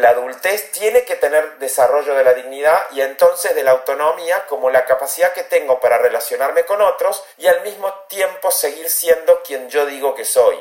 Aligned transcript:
la 0.00 0.10
adultez 0.10 0.72
tiene 0.72 1.04
que 1.04 1.16
tener 1.16 1.58
desarrollo 1.58 2.14
de 2.14 2.24
la 2.24 2.34
dignidad 2.34 2.78
y 2.92 3.00
entonces 3.00 3.54
de 3.54 3.62
la 3.62 3.72
autonomía 3.72 4.46
como 4.48 4.70
la 4.70 4.84
capacidad 4.86 5.32
que 5.32 5.44
tengo 5.44 5.80
para 5.80 5.98
relacionarme 5.98 6.64
con 6.64 6.80
otros 6.80 7.22
y 7.38 7.46
al 7.46 7.62
mismo 7.62 7.88
tiempo 8.08 8.50
seguir 8.50 8.88
siendo 8.88 9.40
quien 9.46 9.68
yo 9.68 9.86
digo 9.86 10.14
que 10.14 10.24
soy. 10.24 10.56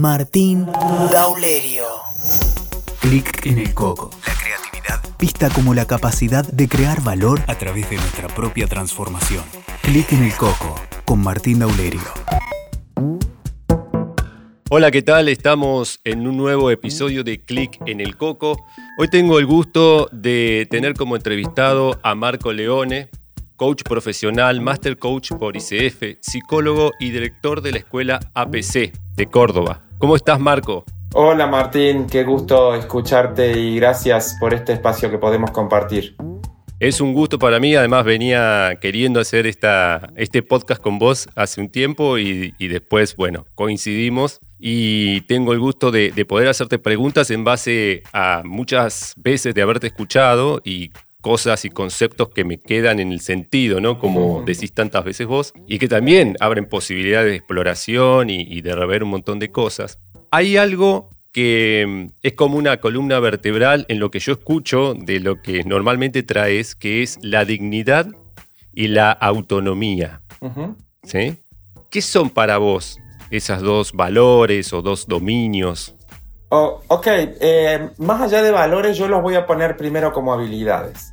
Martín 0.00 0.66
Daulerio. 1.10 1.86
Clic 3.00 3.46
en 3.46 3.58
el 3.58 3.74
coco. 3.74 4.10
La 4.26 4.34
creatividad. 4.34 5.00
Vista 5.18 5.48
como 5.54 5.74
la 5.74 5.86
capacidad 5.86 6.44
de 6.44 6.68
crear 6.68 7.00
valor 7.02 7.40
a 7.46 7.56
través 7.56 7.88
de 7.90 7.96
nuestra 7.96 8.28
propia 8.28 8.66
transformación. 8.66 9.44
Clic 9.82 10.12
en 10.12 10.24
el 10.24 10.34
coco 10.36 10.74
con 11.04 11.22
Martín 11.22 11.60
Daulerio. 11.60 12.00
Hola, 14.76 14.90
¿qué 14.90 15.02
tal? 15.02 15.28
Estamos 15.28 16.00
en 16.02 16.26
un 16.26 16.36
nuevo 16.36 16.68
episodio 16.68 17.22
de 17.22 17.40
Click 17.40 17.78
en 17.86 18.00
el 18.00 18.16
Coco. 18.16 18.66
Hoy 18.98 19.06
tengo 19.06 19.38
el 19.38 19.46
gusto 19.46 20.08
de 20.10 20.66
tener 20.68 20.94
como 20.94 21.14
entrevistado 21.14 21.96
a 22.02 22.16
Marco 22.16 22.52
Leone, 22.52 23.08
coach 23.54 23.84
profesional, 23.84 24.60
master 24.60 24.98
coach 24.98 25.30
por 25.38 25.56
ICF, 25.56 26.18
psicólogo 26.18 26.90
y 26.98 27.10
director 27.10 27.62
de 27.62 27.70
la 27.70 27.78
escuela 27.78 28.18
APC 28.34 28.92
de 29.14 29.26
Córdoba. 29.26 29.82
¿Cómo 29.98 30.16
estás, 30.16 30.40
Marco? 30.40 30.84
Hola, 31.12 31.46
Martín. 31.46 32.08
Qué 32.08 32.24
gusto 32.24 32.74
escucharte 32.74 33.56
y 33.56 33.76
gracias 33.76 34.36
por 34.40 34.54
este 34.54 34.72
espacio 34.72 35.08
que 35.08 35.18
podemos 35.18 35.52
compartir. 35.52 36.16
Es 36.80 37.00
un 37.00 37.14
gusto 37.14 37.38
para 37.38 37.60
mí, 37.60 37.76
además 37.76 38.04
venía 38.04 38.76
queriendo 38.80 39.20
hacer 39.20 39.46
esta, 39.46 40.10
este 40.16 40.42
podcast 40.42 40.82
con 40.82 40.98
vos 40.98 41.28
hace 41.36 41.60
un 41.60 41.70
tiempo 41.70 42.18
y, 42.18 42.52
después, 42.58 43.14
bueno, 43.14 43.46
coincidimos 43.54 44.40
y 44.66 45.20
tengo 45.22 45.52
el 45.52 45.58
gusto 45.58 45.90
de, 45.90 46.10
poder 46.24 46.48
hacerte 46.48 46.78
preguntas 46.78 47.30
en 47.30 47.44
base 47.44 48.02
a 48.14 48.40
muchas 48.46 49.12
veces 49.18 49.54
de 49.54 49.60
haberte 49.60 49.88
escuchado 49.88 50.62
y 50.64 50.90
cosas 51.20 51.66
y 51.66 51.68
conceptos 51.68 52.30
que 52.30 52.44
me 52.44 52.58
quedan 52.58 52.98
en 52.98 53.12
el 53.12 53.20
sentido, 53.20 53.82
¿no? 53.82 53.98
Como 53.98 54.42
decís 54.42 54.72
tantas 54.72 55.04
veces 55.04 55.26
vos, 55.26 55.52
y 55.68 55.78
que 55.78 55.86
también 55.86 56.38
abren 56.40 56.64
posibilidades 56.64 57.32
de 57.32 57.36
exploración 57.36 58.30
y, 58.30 58.40
y 58.40 58.62
de 58.62 58.74
rever 58.74 59.02
un 59.02 59.10
montón 59.10 59.38
de 59.38 59.50
cosas. 59.50 59.98
Hay 60.30 60.56
algo 60.56 61.10
que 61.30 61.84
mm, 61.86 62.12
es 62.22 62.32
como 62.32 62.56
una 62.56 62.78
columna 62.78 63.20
vertebral 63.20 63.84
en 63.90 63.98
lo 63.98 64.10
que 64.10 64.18
yo 64.18 64.32
escucho 64.32 64.94
de 64.94 65.20
lo 65.20 65.42
que 65.42 65.62
normalmente 65.64 66.22
traes, 66.22 66.74
que 66.74 67.02
es 67.02 67.18
la 67.20 67.44
dignidad 67.44 68.06
y 68.72 68.88
la 68.88 69.12
autonomía. 69.12 70.22
¿Sí? 71.02 71.36
¿Qué 71.90 72.00
son 72.00 72.30
para 72.30 72.56
vos 72.56 72.98
esas 73.36 73.62
dos 73.62 73.92
valores 73.92 74.72
o 74.72 74.82
dos 74.82 75.06
dominios? 75.06 75.94
Oh, 76.50 76.80
ok, 76.88 77.06
eh, 77.08 77.90
más 77.98 78.20
allá 78.20 78.42
de 78.42 78.50
valores 78.50 78.96
yo 78.96 79.08
los 79.08 79.22
voy 79.22 79.34
a 79.34 79.46
poner 79.46 79.76
primero 79.76 80.12
como 80.12 80.32
habilidades. 80.32 81.12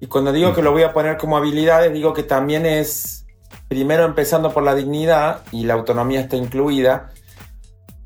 Y 0.00 0.06
cuando 0.06 0.32
digo 0.32 0.54
que 0.54 0.62
lo 0.62 0.72
voy 0.72 0.82
a 0.82 0.92
poner 0.92 1.16
como 1.16 1.36
habilidades, 1.36 1.92
digo 1.92 2.12
que 2.12 2.22
también 2.22 2.66
es, 2.66 3.26
primero 3.68 4.04
empezando 4.04 4.52
por 4.52 4.62
la 4.62 4.74
dignidad, 4.74 5.42
y 5.50 5.64
la 5.64 5.74
autonomía 5.74 6.20
está 6.20 6.36
incluida, 6.36 7.10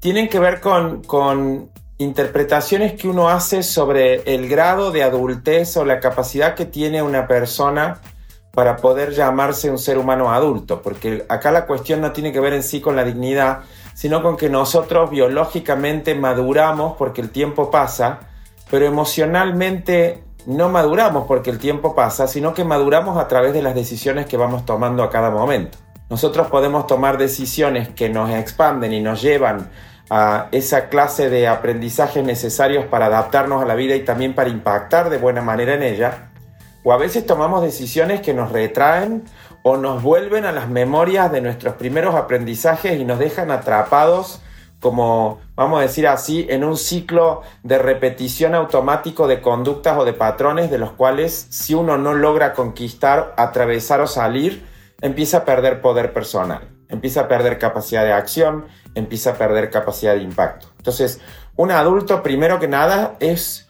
tienen 0.00 0.28
que 0.28 0.38
ver 0.38 0.60
con, 0.60 1.70
interpretaciones 1.98 2.94
que 2.94 3.06
uno 3.06 3.28
hace 3.28 3.62
sobre 3.62 4.34
el 4.34 4.48
grado 4.48 4.90
de 4.90 5.04
adultez 5.04 5.76
o 5.76 5.84
la 5.84 6.00
capacidad 6.00 6.56
que 6.56 6.64
tiene 6.64 7.00
una 7.00 7.28
persona 7.28 8.00
para 8.54 8.76
poder 8.76 9.12
llamarse 9.12 9.70
un 9.70 9.78
ser 9.78 9.98
humano 9.98 10.32
adulto, 10.32 10.82
porque 10.82 11.24
acá 11.28 11.50
la 11.50 11.66
cuestión 11.66 12.00
no 12.00 12.12
tiene 12.12 12.32
que 12.32 12.40
ver 12.40 12.52
en 12.52 12.62
sí 12.62 12.80
con 12.80 12.96
la 12.96 13.04
dignidad, 13.04 13.60
sino 13.94 14.22
con 14.22 14.36
que 14.36 14.50
nosotros 14.50 15.10
biológicamente 15.10 16.14
maduramos 16.14 16.96
porque 16.96 17.22
el 17.22 17.30
tiempo 17.30 17.70
pasa, 17.70 18.20
pero 18.70 18.84
emocionalmente 18.86 20.22
no 20.46 20.68
maduramos 20.68 21.26
porque 21.26 21.50
el 21.50 21.58
tiempo 21.58 21.94
pasa, 21.94 22.26
sino 22.26 22.52
que 22.52 22.64
maduramos 22.64 23.16
a 23.16 23.28
través 23.28 23.52
de 23.54 23.62
las 23.62 23.74
decisiones 23.74 24.26
que 24.26 24.36
vamos 24.36 24.66
tomando 24.66 25.02
a 25.02 25.10
cada 25.10 25.30
momento. 25.30 25.78
Nosotros 26.10 26.48
podemos 26.48 26.86
tomar 26.86 27.16
decisiones 27.16 27.88
que 27.88 28.10
nos 28.10 28.30
expanden 28.30 28.92
y 28.92 29.00
nos 29.00 29.22
llevan 29.22 29.70
a 30.10 30.48
esa 30.52 30.90
clase 30.90 31.30
de 31.30 31.48
aprendizajes 31.48 32.22
necesarios 32.22 32.84
para 32.84 33.06
adaptarnos 33.06 33.62
a 33.62 33.66
la 33.66 33.74
vida 33.74 33.94
y 33.94 34.04
también 34.04 34.34
para 34.34 34.50
impactar 34.50 35.08
de 35.08 35.16
buena 35.16 35.40
manera 35.40 35.72
en 35.72 35.82
ella, 35.82 36.31
o 36.84 36.92
a 36.92 36.96
veces 36.96 37.26
tomamos 37.26 37.62
decisiones 37.62 38.20
que 38.20 38.34
nos 38.34 38.52
retraen 38.52 39.24
o 39.62 39.76
nos 39.76 40.02
vuelven 40.02 40.44
a 40.44 40.52
las 40.52 40.68
memorias 40.68 41.30
de 41.30 41.40
nuestros 41.40 41.74
primeros 41.74 42.14
aprendizajes 42.14 42.98
y 42.98 43.04
nos 43.04 43.18
dejan 43.18 43.50
atrapados 43.50 44.42
como, 44.82 45.40
vamos 45.54 45.78
a 45.78 45.82
decir 45.82 46.08
así, 46.08 46.44
en 46.50 46.64
un 46.64 46.76
ciclo 46.76 47.42
de 47.62 47.78
repetición 47.78 48.56
automático 48.56 49.28
de 49.28 49.40
conductas 49.40 49.96
o 49.96 50.04
de 50.04 50.12
patrones 50.12 50.72
de 50.72 50.78
los 50.78 50.90
cuales 50.90 51.46
si 51.50 51.72
uno 51.72 51.98
no 51.98 52.14
logra 52.14 52.52
conquistar, 52.52 53.32
atravesar 53.36 54.00
o 54.00 54.08
salir, 54.08 54.66
empieza 55.00 55.38
a 55.38 55.44
perder 55.44 55.80
poder 55.80 56.12
personal, 56.12 56.68
empieza 56.88 57.22
a 57.22 57.28
perder 57.28 57.58
capacidad 57.58 58.04
de 58.04 58.12
acción, 58.12 58.66
empieza 58.96 59.30
a 59.30 59.34
perder 59.34 59.70
capacidad 59.70 60.14
de 60.14 60.22
impacto. 60.22 60.66
Entonces, 60.78 61.20
un 61.54 61.70
adulto, 61.70 62.20
primero 62.24 62.58
que 62.58 62.66
nada, 62.66 63.14
es 63.20 63.68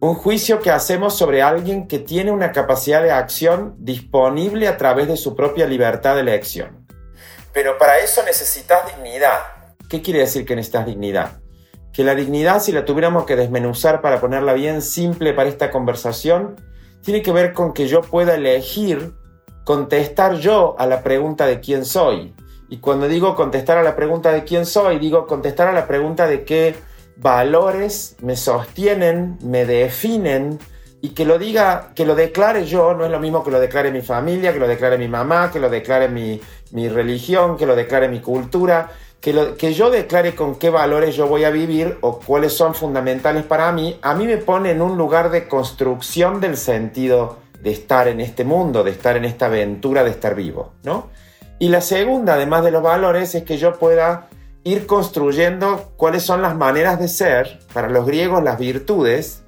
un 0.00 0.14
juicio 0.14 0.60
que 0.60 0.70
hacemos 0.70 1.16
sobre 1.16 1.42
alguien 1.42 1.88
que 1.88 1.98
tiene 1.98 2.30
una 2.30 2.52
capacidad 2.52 3.02
de 3.02 3.10
acción 3.10 3.74
disponible 3.78 4.68
a 4.68 4.76
través 4.76 5.08
de 5.08 5.16
su 5.16 5.34
propia 5.34 5.66
libertad 5.66 6.14
de 6.14 6.20
elección. 6.20 6.86
Pero 7.52 7.78
para 7.78 7.98
eso 7.98 8.22
necesitas 8.22 8.94
dignidad. 8.94 9.38
¿Qué 9.88 10.00
quiere 10.00 10.20
decir 10.20 10.44
que 10.44 10.54
necesitas 10.54 10.86
dignidad? 10.86 11.40
Que 11.92 12.04
la 12.04 12.14
dignidad, 12.14 12.60
si 12.60 12.70
la 12.70 12.84
tuviéramos 12.84 13.24
que 13.24 13.34
desmenuzar 13.34 14.00
para 14.00 14.20
ponerla 14.20 14.52
bien 14.52 14.82
simple 14.82 15.32
para 15.32 15.48
esta 15.48 15.72
conversación, 15.72 16.56
tiene 17.02 17.22
que 17.22 17.32
ver 17.32 17.52
con 17.52 17.72
que 17.72 17.88
yo 17.88 18.02
pueda 18.02 18.36
elegir 18.36 19.14
contestar 19.64 20.36
yo 20.36 20.76
a 20.78 20.86
la 20.86 21.02
pregunta 21.02 21.46
de 21.46 21.58
quién 21.58 21.84
soy. 21.84 22.34
Y 22.68 22.78
cuando 22.78 23.08
digo 23.08 23.34
contestar 23.34 23.78
a 23.78 23.82
la 23.82 23.96
pregunta 23.96 24.30
de 24.30 24.44
quién 24.44 24.64
soy, 24.64 24.98
digo 24.98 25.26
contestar 25.26 25.66
a 25.66 25.72
la 25.72 25.88
pregunta 25.88 26.28
de 26.28 26.44
qué 26.44 26.76
valores 27.18 28.16
me 28.22 28.36
sostienen, 28.36 29.38
me 29.42 29.64
definen 29.64 30.58
y 31.00 31.10
que 31.10 31.24
lo 31.24 31.38
diga, 31.38 31.90
que 31.94 32.04
lo 32.04 32.14
declare 32.14 32.64
yo, 32.64 32.94
no 32.94 33.04
es 33.04 33.10
lo 33.10 33.20
mismo 33.20 33.44
que 33.44 33.50
lo 33.50 33.60
declare 33.60 33.90
mi 33.90 34.02
familia, 34.02 34.52
que 34.52 34.58
lo 34.58 34.66
declare 34.66 34.98
mi 34.98 35.08
mamá, 35.08 35.50
que 35.50 35.60
lo 35.60 35.70
declare 35.70 36.08
mi, 36.08 36.40
religión, 36.88 37.56
que 37.56 37.66
lo 37.66 37.76
declare 37.76 38.08
mi 38.08 38.20
cultura, 38.20 38.90
que, 39.20 39.32
lo, 39.32 39.56
que 39.56 39.74
yo 39.74 39.90
declare 39.90 40.34
con 40.34 40.56
qué 40.56 40.70
valores 40.70 41.14
yo 41.14 41.26
voy 41.26 41.44
a 41.44 41.50
vivir 41.50 41.98
o 42.00 42.18
cuáles 42.18 42.52
son 42.52 42.74
fundamentales 42.74 43.44
para 43.44 43.70
mí, 43.72 43.98
a 44.02 44.14
mí 44.14 44.26
me 44.26 44.38
pone 44.38 44.70
en 44.70 44.82
un 44.82 44.96
lugar 44.96 45.30
de 45.30 45.46
construcción 45.46 46.40
del 46.40 46.56
sentido 46.56 47.38
de 47.60 47.70
estar 47.72 48.06
en 48.08 48.20
este 48.20 48.44
mundo, 48.44 48.84
de 48.84 48.92
estar 48.92 49.16
en 49.16 49.24
esta 49.24 49.46
aventura 49.46 50.04
de 50.04 50.10
estar 50.10 50.34
vivo, 50.34 50.72
¿no? 50.84 51.08
Y 51.60 51.70
la 51.70 51.80
segunda, 51.80 52.34
además 52.34 52.62
de 52.64 52.70
los 52.70 52.82
valores, 52.82 53.34
es 53.34 53.42
que 53.42 53.58
yo 53.58 53.78
pueda 53.78 54.28
ir 54.64 54.86
construyendo 54.86 55.92
cuáles 55.96 56.22
son 56.22 56.42
las 56.42 56.56
maneras 56.56 56.98
de 56.98 57.08
ser, 57.08 57.60
para 57.72 57.88
los 57.88 58.06
griegos 58.06 58.42
las 58.42 58.58
virtudes, 58.58 59.44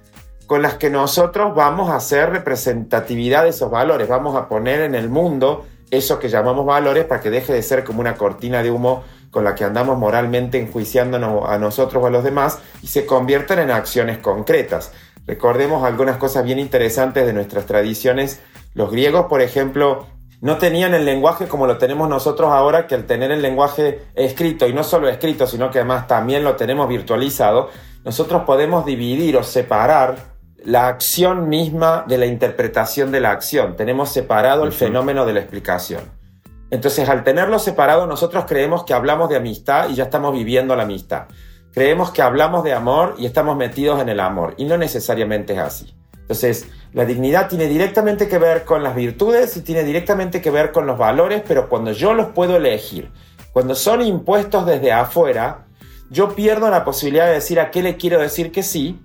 con 0.47 0.63
las 0.63 0.75
que 0.75 0.91
nosotros 0.91 1.55
vamos 1.55 1.91
a 1.91 1.97
hacer 1.97 2.31
representatividad 2.31 3.45
de 3.45 3.51
esos 3.51 3.71
valores, 3.71 4.09
vamos 4.09 4.37
a 4.37 4.49
poner 4.49 4.81
en 4.81 4.95
el 4.95 5.09
mundo 5.09 5.67
eso 5.91 6.19
que 6.19 6.29
llamamos 6.29 6.67
valores 6.67 7.05
para 7.05 7.21
que 7.21 7.31
deje 7.31 7.53
de 7.53 7.63
ser 7.63 7.85
como 7.85 8.01
una 8.01 8.17
cortina 8.17 8.63
de 8.63 8.71
humo 8.71 9.05
con 9.31 9.45
la 9.45 9.55
que 9.55 9.65
andamos 9.65 9.99
moralmente 9.99 10.59
enjuiciándonos 10.59 11.49
a 11.49 11.59
nosotros 11.59 12.03
o 12.03 12.07
a 12.07 12.11
los 12.11 12.25
demás 12.25 12.59
y 12.83 12.89
se 12.89 13.07
conviertan 13.07 13.61
en 13.61 13.71
acciones 13.71 14.19
concretas. 14.19 14.93
Recordemos 15.27 15.85
algunas 15.85 16.17
cosas 16.17 16.45
bien 16.45 16.59
interesantes 16.59 17.27
de 17.27 17.33
nuestras 17.33 17.67
tradiciones. 17.67 18.41
Los 18.75 18.91
griegos, 18.91 19.27
por 19.27 19.43
ejemplo, 19.43 20.07
no 20.41 20.57
tenían 20.57 20.95
el 20.95 21.05
lenguaje 21.05 21.49
como 21.49 21.67
lo 21.67 21.77
tenemos 21.77 22.09
nosotros 22.09 22.51
ahora, 22.51 22.87
que 22.87 22.95
al 22.95 23.05
tener 23.05 23.31
el 23.31 23.43
lenguaje 23.43 24.07
escrito, 24.15 24.67
y 24.67 24.73
no 24.73 24.83
solo 24.85 25.09
escrito, 25.09 25.47
sino 25.47 25.71
que 25.71 25.79
además 25.79 26.07
también 26.07 26.45
lo 26.45 26.57
tenemos 26.57 26.89
virtualizado, 26.89 27.69
nosotros 28.05 28.43
podemos 28.47 28.87
dividir 28.87 29.37
o 29.37 29.43
separar 29.43 30.17
la 30.65 30.89
acción 30.89 31.49
misma 31.49 32.05
de 32.09 32.19
la 32.19 32.27
interpretación 32.27 33.13
de 33.13 33.21
la 33.21 33.33
acción. 33.33 33.77
Tenemos 33.77 34.11
separado 34.11 34.65
el 34.65 34.73
fenómeno 34.73 35.27
de 35.27 35.35
la 35.35 35.41
explicación. 35.41 36.03
Entonces, 36.71 37.09
al 37.09 37.25
tenerlo 37.25 37.59
separado, 37.59 38.07
nosotros 38.07 38.45
creemos 38.47 38.85
que 38.85 38.95
hablamos 38.95 39.29
de 39.29 39.37
amistad 39.37 39.91
y 39.91 39.95
ya 39.97 40.05
estamos 40.05 40.33
viviendo 40.33 40.75
la 40.77 40.85
amistad. 40.85 41.27
Creemos 41.73 42.11
que 42.13 42.23
hablamos 42.23 42.65
de 42.65 42.73
amor 42.73 43.15
y 43.19 43.27
estamos 43.27 43.57
metidos 43.57 44.01
en 44.01 44.09
el 44.09 44.21
amor, 44.21 44.55
y 44.57 44.65
no 44.65 44.79
necesariamente 44.79 45.53
es 45.53 45.59
así. 45.59 46.00
Entonces, 46.31 46.69
la 46.93 47.05
dignidad 47.07 47.49
tiene 47.49 47.67
directamente 47.67 48.29
que 48.29 48.39
ver 48.39 48.65
con 48.65 48.85
las 48.85 48.95
virtudes 48.95 49.57
y 49.57 49.63
tiene 49.63 49.83
directamente 49.83 50.41
que 50.41 50.53
ver 50.53 50.71
con 50.71 50.87
los 50.87 50.97
valores, 50.97 51.43
pero 51.45 51.69
cuando 51.69 51.91
yo 51.91 52.15
los 52.15 52.29
puedo 52.29 52.55
elegir, 52.55 53.11
cuando 53.53 53.75
son 53.75 54.01
impuestos 54.01 54.65
desde 54.65 54.93
afuera, 54.93 55.67
yo 56.09 56.37
pierdo 56.37 56.71
la 56.71 56.85
posibilidad 56.85 57.27
de 57.27 57.33
decir 57.33 57.59
a 57.59 57.73
qué 57.73 57.83
le 57.83 57.97
quiero 57.97 58.21
decir 58.21 58.53
que 58.53 58.63
sí 58.63 59.01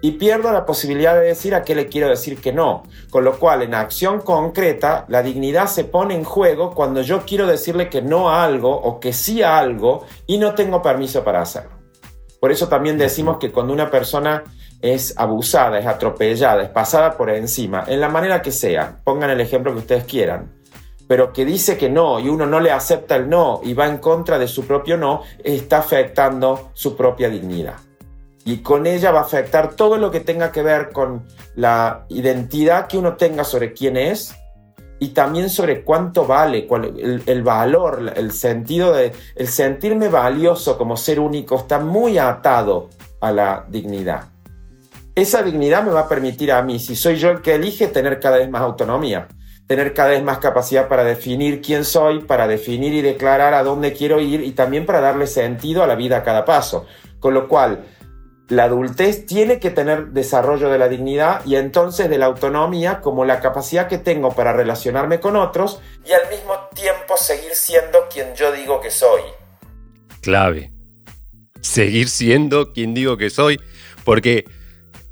y 0.00 0.12
pierdo 0.12 0.50
la 0.50 0.64
posibilidad 0.64 1.14
de 1.14 1.26
decir 1.26 1.54
a 1.54 1.62
qué 1.62 1.74
le 1.74 1.88
quiero 1.88 2.08
decir 2.08 2.40
que 2.40 2.54
no. 2.54 2.84
Con 3.10 3.24
lo 3.24 3.38
cual, 3.38 3.60
en 3.60 3.74
acción 3.74 4.22
concreta, 4.22 5.04
la 5.08 5.22
dignidad 5.22 5.66
se 5.66 5.84
pone 5.84 6.14
en 6.14 6.24
juego 6.24 6.74
cuando 6.74 7.02
yo 7.02 7.26
quiero 7.26 7.46
decirle 7.46 7.90
que 7.90 8.00
no 8.00 8.30
a 8.30 8.44
algo 8.44 8.74
o 8.74 8.98
que 8.98 9.12
sí 9.12 9.42
a 9.42 9.58
algo 9.58 10.06
y 10.26 10.38
no 10.38 10.54
tengo 10.54 10.80
permiso 10.80 11.22
para 11.22 11.42
hacerlo. 11.42 11.76
Por 12.40 12.50
eso 12.50 12.68
también 12.68 12.96
decimos 12.96 13.36
que 13.38 13.52
cuando 13.52 13.74
una 13.74 13.90
persona 13.90 14.44
es 14.80 15.14
abusada, 15.18 15.78
es 15.78 15.86
atropellada, 15.86 16.62
es 16.62 16.68
pasada 16.70 17.16
por 17.16 17.30
encima, 17.30 17.84
en 17.86 18.00
la 18.00 18.08
manera 18.08 18.42
que 18.42 18.52
sea, 18.52 19.00
pongan 19.04 19.30
el 19.30 19.40
ejemplo 19.40 19.72
que 19.72 19.80
ustedes 19.80 20.04
quieran, 20.04 20.52
pero 21.08 21.32
que 21.32 21.44
dice 21.44 21.76
que 21.76 21.88
no 21.88 22.18
y 22.20 22.28
uno 22.28 22.46
no 22.46 22.60
le 22.60 22.70
acepta 22.70 23.16
el 23.16 23.28
no 23.28 23.60
y 23.62 23.74
va 23.74 23.86
en 23.86 23.98
contra 23.98 24.38
de 24.38 24.48
su 24.48 24.66
propio 24.66 24.96
no, 24.96 25.22
está 25.42 25.78
afectando 25.78 26.70
su 26.74 26.96
propia 26.96 27.28
dignidad. 27.28 27.76
Y 28.44 28.58
con 28.58 28.86
ella 28.86 29.10
va 29.10 29.20
a 29.20 29.22
afectar 29.22 29.74
todo 29.74 29.96
lo 29.96 30.10
que 30.10 30.20
tenga 30.20 30.52
que 30.52 30.62
ver 30.62 30.92
con 30.92 31.26
la 31.56 32.06
identidad 32.08 32.86
que 32.86 32.96
uno 32.96 33.16
tenga 33.16 33.42
sobre 33.42 33.72
quién 33.72 33.96
es 33.96 34.36
y 34.98 35.08
también 35.08 35.50
sobre 35.50 35.82
cuánto 35.82 36.26
vale, 36.26 36.68
el, 37.26 37.42
valor, 37.42 38.12
el 38.14 38.32
sentido 38.32 38.92
de, 38.92 39.12
el 39.34 39.48
sentirme 39.48 40.08
valioso 40.08 40.78
como 40.78 40.96
ser 40.96 41.18
único 41.18 41.56
está 41.56 41.80
muy 41.80 42.18
atado 42.18 42.88
a 43.20 43.32
la 43.32 43.66
dignidad. 43.68 44.35
Esa 45.16 45.42
dignidad 45.42 45.82
me 45.82 45.92
va 45.92 46.00
a 46.00 46.08
permitir 46.10 46.52
a 46.52 46.60
mí, 46.60 46.78
si 46.78 46.94
soy 46.94 47.16
yo 47.16 47.30
el 47.30 47.40
que 47.40 47.54
elige, 47.54 47.86
tener 47.86 48.20
cada 48.20 48.36
vez 48.36 48.50
más 48.50 48.60
autonomía, 48.60 49.28
tener 49.66 49.94
cada 49.94 50.10
vez 50.10 50.22
más 50.22 50.40
capacidad 50.40 50.88
para 50.88 51.04
definir 51.04 51.62
quién 51.62 51.86
soy, 51.86 52.20
para 52.20 52.46
definir 52.46 52.92
y 52.92 53.00
declarar 53.00 53.54
a 53.54 53.62
dónde 53.62 53.94
quiero 53.94 54.20
ir 54.20 54.42
y 54.42 54.52
también 54.52 54.84
para 54.84 55.00
darle 55.00 55.26
sentido 55.26 55.82
a 55.82 55.86
la 55.86 55.94
vida 55.94 56.18
a 56.18 56.22
cada 56.22 56.44
paso. 56.44 56.84
Con 57.18 57.32
lo 57.32 57.48
cual, 57.48 57.86
la 58.48 58.64
adultez 58.64 59.24
tiene 59.24 59.58
que 59.58 59.70
tener 59.70 60.08
desarrollo 60.08 60.68
de 60.68 60.76
la 60.76 60.88
dignidad 60.88 61.40
y 61.46 61.56
entonces 61.56 62.10
de 62.10 62.18
la 62.18 62.26
autonomía 62.26 63.00
como 63.00 63.24
la 63.24 63.40
capacidad 63.40 63.88
que 63.88 63.96
tengo 63.96 64.34
para 64.34 64.52
relacionarme 64.52 65.18
con 65.18 65.36
otros 65.36 65.80
y 66.04 66.12
al 66.12 66.28
mismo 66.28 66.52
tiempo 66.74 67.16
seguir 67.16 67.54
siendo 67.54 68.00
quien 68.12 68.34
yo 68.34 68.52
digo 68.52 68.82
que 68.82 68.90
soy. 68.90 69.22
Clave. 70.20 70.72
Seguir 71.62 72.10
siendo 72.10 72.74
quien 72.74 72.92
digo 72.92 73.16
que 73.16 73.30
soy, 73.30 73.58
porque 74.04 74.44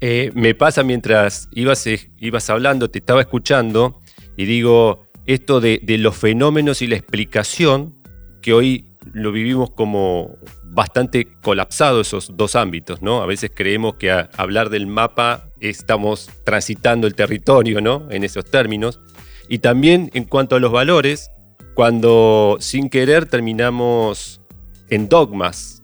eh, 0.07 0.31
me 0.35 0.55
pasa 0.55 0.83
mientras 0.83 1.49
ibas, 1.53 1.87
eh, 1.87 2.11
ibas 2.19 2.51
hablando, 2.51 2.91
te 2.91 2.99
estaba 2.99 3.23
escuchando 3.23 4.03
y 4.37 4.45
digo 4.45 5.07
esto 5.25 5.63
de, 5.63 5.81
de 5.83 5.97
los 5.97 6.15
fenómenos 6.15 6.83
y 6.83 6.89
la 6.89 6.97
explicación 6.97 7.95
que 8.43 8.53
hoy 8.53 8.87
lo 9.15 9.33
vivimos 9.33 9.71
como 9.71 10.37
bastante 10.63 11.27
colapsado 11.41 12.03
esos 12.03 12.37
dos 12.37 12.55
ámbitos, 12.55 13.01
¿no? 13.01 13.23
A 13.23 13.27
veces 13.27 13.51
creemos 13.55 13.95
que 13.95 14.11
a 14.11 14.29
hablar 14.37 14.69
del 14.69 14.87
mapa 14.87 15.45
estamos 15.61 16.29
transitando 16.45 17.07
el 17.07 17.15
territorio, 17.15 17.81
¿no? 17.81 18.07
En 18.11 18.25
esos 18.25 18.45
términos. 18.45 19.01
Y 19.49 19.61
también 19.61 20.11
en 20.13 20.25
cuanto 20.25 20.55
a 20.55 20.61
los 20.61 20.71
valores, 20.71 21.31
cuando 21.73 22.59
sin 22.61 22.91
querer 22.91 23.25
terminamos 23.25 24.43
en 24.91 25.09
dogmas, 25.09 25.83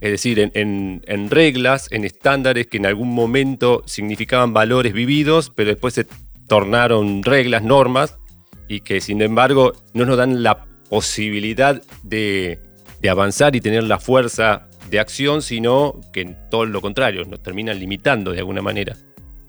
Es 0.00 0.10
decir, 0.10 0.38
en, 0.38 1.02
en 1.06 1.30
reglas, 1.30 1.88
en 1.90 2.04
estándares 2.04 2.66
que 2.66 2.78
en 2.78 2.86
algún 2.86 3.14
momento 3.14 3.82
significaban 3.86 4.52
valores 4.52 4.92
vividos, 4.92 5.52
pero 5.54 5.70
después 5.70 5.94
se 5.94 6.06
tornaron 6.48 7.22
reglas, 7.22 7.62
normas, 7.62 8.18
y 8.68 8.80
que 8.80 9.00
sin 9.00 9.22
embargo 9.22 9.72
no 9.94 10.04
nos 10.06 10.16
dan 10.16 10.42
la 10.42 10.64
posibilidad 10.88 11.80
de 12.02 12.58
de 13.02 13.10
avanzar 13.10 13.54
y 13.56 13.60
tener 13.60 13.82
la 13.82 13.98
fuerza 13.98 14.68
de 14.88 15.00
acción, 15.00 15.42
sino 15.42 16.00
que 16.12 16.36
todo 16.50 16.64
lo 16.64 16.80
contrario, 16.80 17.24
nos 17.24 17.42
terminan 17.42 17.78
limitando 17.78 18.30
de 18.30 18.38
alguna 18.38 18.62
manera. 18.62 18.96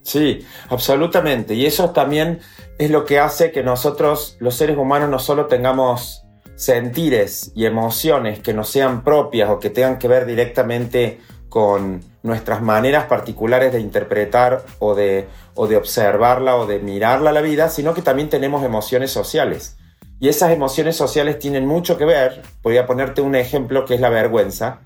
Sí, 0.02 0.46
absolutamente. 0.70 1.54
Y 1.54 1.66
eso 1.66 1.92
también 1.92 2.40
es 2.78 2.90
lo 2.90 3.06
que 3.06 3.20
hace 3.20 3.52
que 3.52 3.64
nosotros, 3.64 4.36
los 4.40 4.56
seres 4.56 4.78
humanos, 4.78 5.10
no 5.10 5.20
solo 5.20 5.46
tengamos 5.46 6.23
sentires 6.56 7.52
y 7.56 7.66
emociones 7.66 8.40
que 8.40 8.54
no 8.54 8.64
sean 8.64 9.04
propias 9.04 9.50
o 9.50 9.60
que 9.60 9.70
tengan 9.70 9.98
que 9.98 10.08
ver 10.08 10.26
directamente 10.26 11.20
con 11.50 12.02
nuestras 12.24 12.62
maneras 12.62 13.06
particulares 13.06 13.74
de 13.74 13.80
interpretar 13.80 14.64
o 14.80 14.96
de, 14.96 15.28
o 15.56 15.68
de 15.68 15.78
observarla 15.78 16.56
o 16.56 16.66
de 16.66 16.80
mirarla 16.80 17.32
la 17.32 17.42
vida, 17.42 17.70
sino 17.70 17.94
que 17.94 18.02
también 18.02 18.30
tenemos 18.30 18.64
emociones 18.64 19.12
sociales. 19.12 19.78
Y 20.20 20.30
esas 20.30 20.52
emociones 20.52 20.96
sociales 20.96 21.38
tienen 21.38 21.68
mucho 21.68 21.98
que 21.98 22.06
ver, 22.06 22.42
podría 22.62 22.86
ponerte 22.86 23.22
un 23.22 23.36
ejemplo 23.36 23.86
que 23.86 23.96
es 23.96 24.02
la 24.02 24.10
vergüenza, 24.10 24.82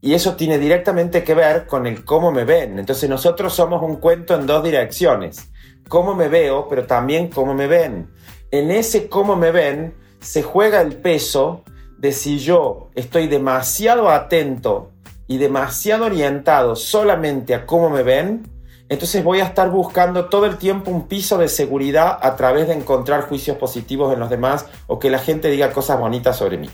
y 0.00 0.14
eso 0.14 0.36
tiene 0.36 0.58
directamente 0.58 1.24
que 1.24 1.34
ver 1.34 1.66
con 1.66 1.86
el 1.86 2.04
cómo 2.04 2.30
me 2.30 2.44
ven. 2.44 2.78
Entonces 2.78 3.10
nosotros 3.10 3.52
somos 3.52 3.82
un 3.82 3.96
cuento 3.96 4.34
en 4.34 4.46
dos 4.46 4.62
direcciones, 4.62 5.50
cómo 5.88 6.14
me 6.14 6.28
veo, 6.28 6.68
pero 6.68 6.86
también 6.86 7.28
cómo 7.28 7.54
me 7.54 7.66
ven. 7.66 8.12
En 8.50 8.70
ese 8.70 9.08
cómo 9.08 9.34
me 9.34 9.50
ven 9.50 9.94
se 10.20 10.42
juega 10.42 10.80
el 10.80 10.96
peso 10.96 11.64
de 11.98 12.12
si 12.12 12.38
yo 12.38 12.90
estoy 12.94 13.26
demasiado 13.26 14.10
atento 14.10 14.90
y 15.26 15.38
demasiado 15.38 16.06
orientado 16.06 16.76
solamente 16.76 17.54
a 17.54 17.66
cómo 17.66 17.90
me 17.90 18.02
ven, 18.02 18.48
entonces 18.88 19.24
voy 19.24 19.40
a 19.40 19.44
estar 19.44 19.70
buscando 19.70 20.26
todo 20.26 20.46
el 20.46 20.58
tiempo 20.58 20.90
un 20.90 21.08
piso 21.08 21.38
de 21.38 21.48
seguridad 21.48 22.18
a 22.22 22.36
través 22.36 22.68
de 22.68 22.74
encontrar 22.74 23.22
juicios 23.22 23.56
positivos 23.56 24.12
en 24.12 24.20
los 24.20 24.30
demás 24.30 24.66
o 24.86 24.98
que 24.98 25.10
la 25.10 25.18
gente 25.18 25.50
diga 25.50 25.72
cosas 25.72 25.98
bonitas 25.98 26.36
sobre 26.36 26.58
mí. 26.58 26.70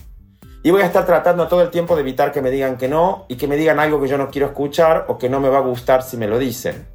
Y 0.61 0.71
voy 0.71 0.81
a 0.81 0.85
estar 0.85 1.05
tratando 1.05 1.47
todo 1.47 1.61
el 1.61 1.71
tiempo 1.71 1.95
de 1.95 2.01
evitar 2.01 2.31
que 2.31 2.41
me 2.41 2.51
digan 2.51 2.77
que 2.77 2.87
no 2.87 3.25
y 3.27 3.35
que 3.35 3.47
me 3.47 3.57
digan 3.57 3.79
algo 3.79 3.99
que 3.99 4.07
yo 4.07 4.17
no 4.17 4.29
quiero 4.29 4.47
escuchar 4.47 5.05
o 5.09 5.17
que 5.17 5.27
no 5.27 5.39
me 5.39 5.49
va 5.49 5.57
a 5.57 5.61
gustar 5.61 6.03
si 6.03 6.15
me 6.15 6.27
lo 6.27 6.37
dicen. 6.37 6.87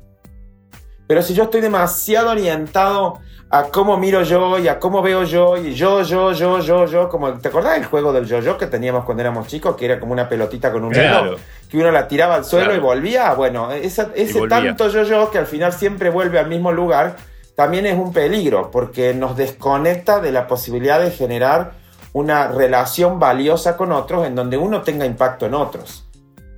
Pero 1.09 1.23
si 1.23 1.35
yo 1.35 1.45
estoy 1.45 1.63
demasiado 1.63 2.31
orientado 2.31 3.19
a 3.51 3.65
cómo 3.65 3.97
miro 3.97 4.23
yo 4.23 4.59
y 4.59 4.69
a 4.69 4.79
cómo 4.79 5.01
veo 5.01 5.25
yo 5.25 5.57
y 5.57 5.73
yo, 5.75 6.03
yo, 6.03 6.33
yo, 6.33 6.61
yo, 6.61 6.87
yo, 6.87 7.09
como 7.09 7.33
¿te 7.39 7.49
acordás 7.49 7.75
del 7.75 7.87
juego 7.87 8.13
del 8.13 8.27
yo-yo 8.27 8.59
que 8.59 8.67
teníamos 8.67 9.07
cuando 9.07 9.23
éramos 9.23 9.47
chicos, 9.47 9.75
que 9.75 9.87
era 9.87 9.99
como 9.99 10.13
una 10.13 10.29
pelotita 10.29 10.71
con 10.71 10.85
un 10.85 10.93
reloj, 10.93 11.39
que 11.71 11.79
uno 11.79 11.91
la 11.91 12.07
tiraba 12.07 12.35
al 12.35 12.45
suelo 12.45 12.75
y 12.75 12.79
volvía? 12.79 13.33
Bueno, 13.33 13.73
ese, 13.73 14.05
tanto 14.49 14.89
yo-yo 14.91 15.31
que 15.31 15.39
al 15.39 15.47
final 15.47 15.73
siempre 15.73 16.11
vuelve 16.11 16.39
al 16.39 16.47
mismo 16.47 16.73
lugar, 16.73 17.17
también 17.57 17.87
es 17.87 17.97
un 17.97 18.13
peligro 18.13 18.71
porque 18.71 19.15
nos 19.15 19.35
desconecta 19.35 20.21
de 20.21 20.31
la 20.31 20.47
posibilidad 20.47 21.01
de 21.01 21.11
generar 21.11 21.73
una 22.13 22.49
relación 22.49 23.19
valiosa 23.19 23.79
con 23.79 23.93
otros 23.93 24.27
en 24.27 24.35
donde 24.35 24.59
uno 24.59 24.83
tenga 24.83 25.07
impacto 25.07 25.47
en 25.47 25.55
otros. 25.55 26.05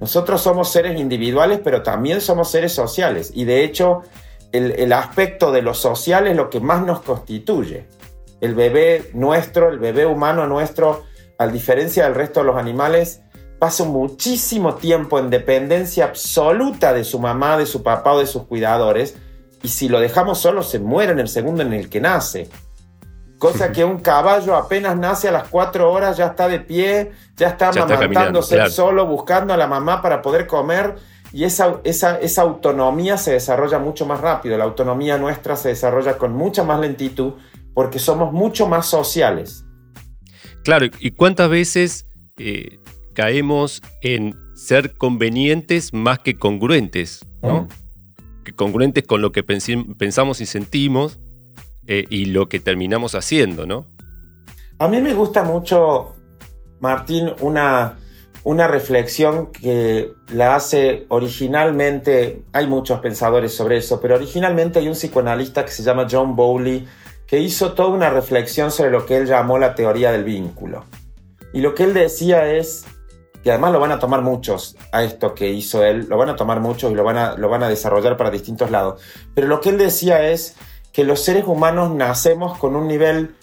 Nosotros 0.01 0.41
somos 0.41 0.73
seres 0.73 0.99
individuales, 0.99 1.61
pero 1.63 1.83
también 1.83 2.21
somos 2.21 2.51
seres 2.51 2.73
sociales 2.73 3.31
y 3.35 3.45
de 3.45 3.63
hecho 3.63 4.03
el, 4.53 4.93
aspecto 4.93 5.53
de 5.53 5.63
lo 5.63 5.75
social 5.75 6.27
es 6.27 6.37
lo 6.37 6.51
que 6.51 6.61
más 6.61 6.85
nos 6.85 7.03
constituye. 7.03 7.87
El 8.41 8.55
bebé 8.55 9.11
nuestro, 9.15 9.69
el 9.69 9.79
bebé 9.79 10.07
humano 10.07 10.47
nuestro, 10.47 11.05
a 11.39 11.47
diferencia 11.47 12.05
del 12.05 12.15
resto 12.15 12.41
de 12.41 12.47
los 12.47 12.57
animales, 12.57 13.23
pasa 13.59 13.85
muchísimo 13.85 14.75
tiempo 14.75 15.19
en 15.19 15.31
dependencia 15.31 16.07
absoluta 16.07 16.93
de 16.93 17.05
su 17.05 17.19
mamá, 17.19 17.57
de 17.59 17.67
su 17.67 17.83
papá 17.83 18.15
o 18.15 18.21
de 18.21 18.27
sus 18.27 18.45
cuidadores, 18.45 19.17
y 19.63 19.69
si 19.69 19.89
lo 19.89 20.01
dejamos 20.01 20.39
solo 20.39 20.63
se 20.63 20.79
muere 20.79 21.13
en 21.13 21.21
el 21.21 21.29
segundo 21.29 21.63
en 21.63 21.75
el 21.75 21.91
que 21.91 22.01
nace. 22.01 22.49
Cosa 23.39 23.71
que 23.73 23.85
un 23.85 24.01
caballo 24.01 24.57
apenas 24.57 24.97
nace 24.97 25.29
a 25.29 25.33
las 25.33 25.49
cuatro 25.49 25.93
horas 25.93 26.17
ya 26.17 26.27
está 26.27 26.49
de 26.49 26.61
pie, 26.61 27.13
ya 27.37 27.49
está 27.49 27.69
amamantándose 27.69 28.71
solo, 28.71 29.07
buscando 29.07 29.53
a 29.53 29.57
la 29.57 29.67
mamá 29.67 30.01
para 30.01 30.23
poder 30.23 30.47
comer 30.47 30.97
y 31.33 31.45
esa, 31.45 31.81
esa, 31.85 32.19
esa 32.19 32.43
autonomía 32.43 33.17
se 33.17 33.33
desarrolla 33.33 33.79
mucho 33.79 34.07
más 34.07 34.21
rápido. 34.21 34.59
La 34.59 34.65
autonomía 34.65 35.17
nuestra 35.17 35.57
se 35.57 35.69
desarrolla 35.69 36.19
con 36.19 36.33
mucha 36.35 36.65
más 36.65 36.81
lentitud 36.81 37.35
porque 37.75 37.99
somos 37.99 38.33
mucho 38.33 38.67
más 38.67 38.87
sociales. 38.87 39.65
Claro, 40.65 40.87
¿y 40.99 41.13
cuántas 41.13 41.49
veces 41.49 42.07
eh, 42.37 42.79
caemos 43.15 43.81
en 44.03 44.35
ser 44.55 44.95
convenientes 44.95 45.95
más 45.95 46.19
que 46.19 46.37
congruentes? 46.37 47.25
¿no? 47.43 47.69
Que 48.45 48.53
congruentes 48.53 49.07
con 49.07 49.23
lo 49.23 49.31
que 49.33 49.43
pensamos 49.43 50.41
y 50.41 50.47
sentimos 50.47 51.19
eh, 51.87 52.07
y 52.11 52.27
lo 52.27 52.49
que 52.49 52.61
terminamos 52.61 53.15
haciendo, 53.15 53.67
¿no? 53.67 53.87
A 54.79 54.89
mí 54.89 55.01
me 55.01 55.15
gusta 55.15 55.43
mucho, 55.43 56.15
Martín, 56.81 57.31
una, 57.41 57.99
una 58.45 58.67
reflexión 58.67 59.53
que 59.53 60.13
la 60.33 60.55
hace 60.55 61.07
originalmente, 61.09 62.43
hay 62.53 62.67
muchos 62.67 63.01
pensadores 63.01 63.55
sobre 63.55 63.77
eso, 63.77 64.01
pero 64.01 64.15
originalmente 64.15 64.79
hay 64.79 64.89
un 64.89 64.95
psicoanalista 64.95 65.65
que 65.65 65.73
se 65.73 65.83
llama 65.83 66.07
John 66.11 66.37
Bowley 66.37 66.87
que 67.27 67.39
hizo 67.39 67.73
toda 67.73 67.91
una 67.91 68.11
reflexión 68.11 68.71
sobre 68.71 68.91
lo 68.91 69.07
que 69.07 69.17
él 69.17 69.27
llamó 69.27 69.59
la 69.59 69.75
teoría 69.75 70.11
del 70.11 70.25
vínculo. 70.25 70.85
Y 71.53 71.61
lo 71.61 71.75
que 71.75 71.85
él 71.85 71.95
decía 71.95 72.53
es, 72.53 72.87
que 73.43 73.51
además 73.51 73.73
lo 73.73 73.81
van 73.81 73.93
a 73.93 73.99
tomar 73.99 74.23
muchos 74.23 74.77
a 74.93 75.03
esto 75.03 75.35
que 75.35 75.49
hizo 75.49 75.85
él, 75.85 76.07
lo 76.09 76.17
van 76.17 76.31
a 76.31 76.37
tomar 76.37 76.61
muchos 76.61 76.91
y 76.91 76.95
lo 76.95 77.05
van 77.05 77.17
a, 77.17 77.37
lo 77.37 77.49
van 77.49 77.63
a 77.63 77.69
desarrollar 77.69 78.17
para 78.17 78.31
distintos 78.31 78.71
lados, 78.71 79.01
pero 79.35 79.47
lo 79.47 79.61
que 79.61 79.71
él 79.71 79.79
decía 79.79 80.29
es 80.29 80.57
que 80.93 81.05
los 81.05 81.21
seres 81.21 81.45
humanos 81.47 81.93
nacemos 81.93 82.59
con 82.59 82.75
un 82.77 82.89
nivel 82.89 83.37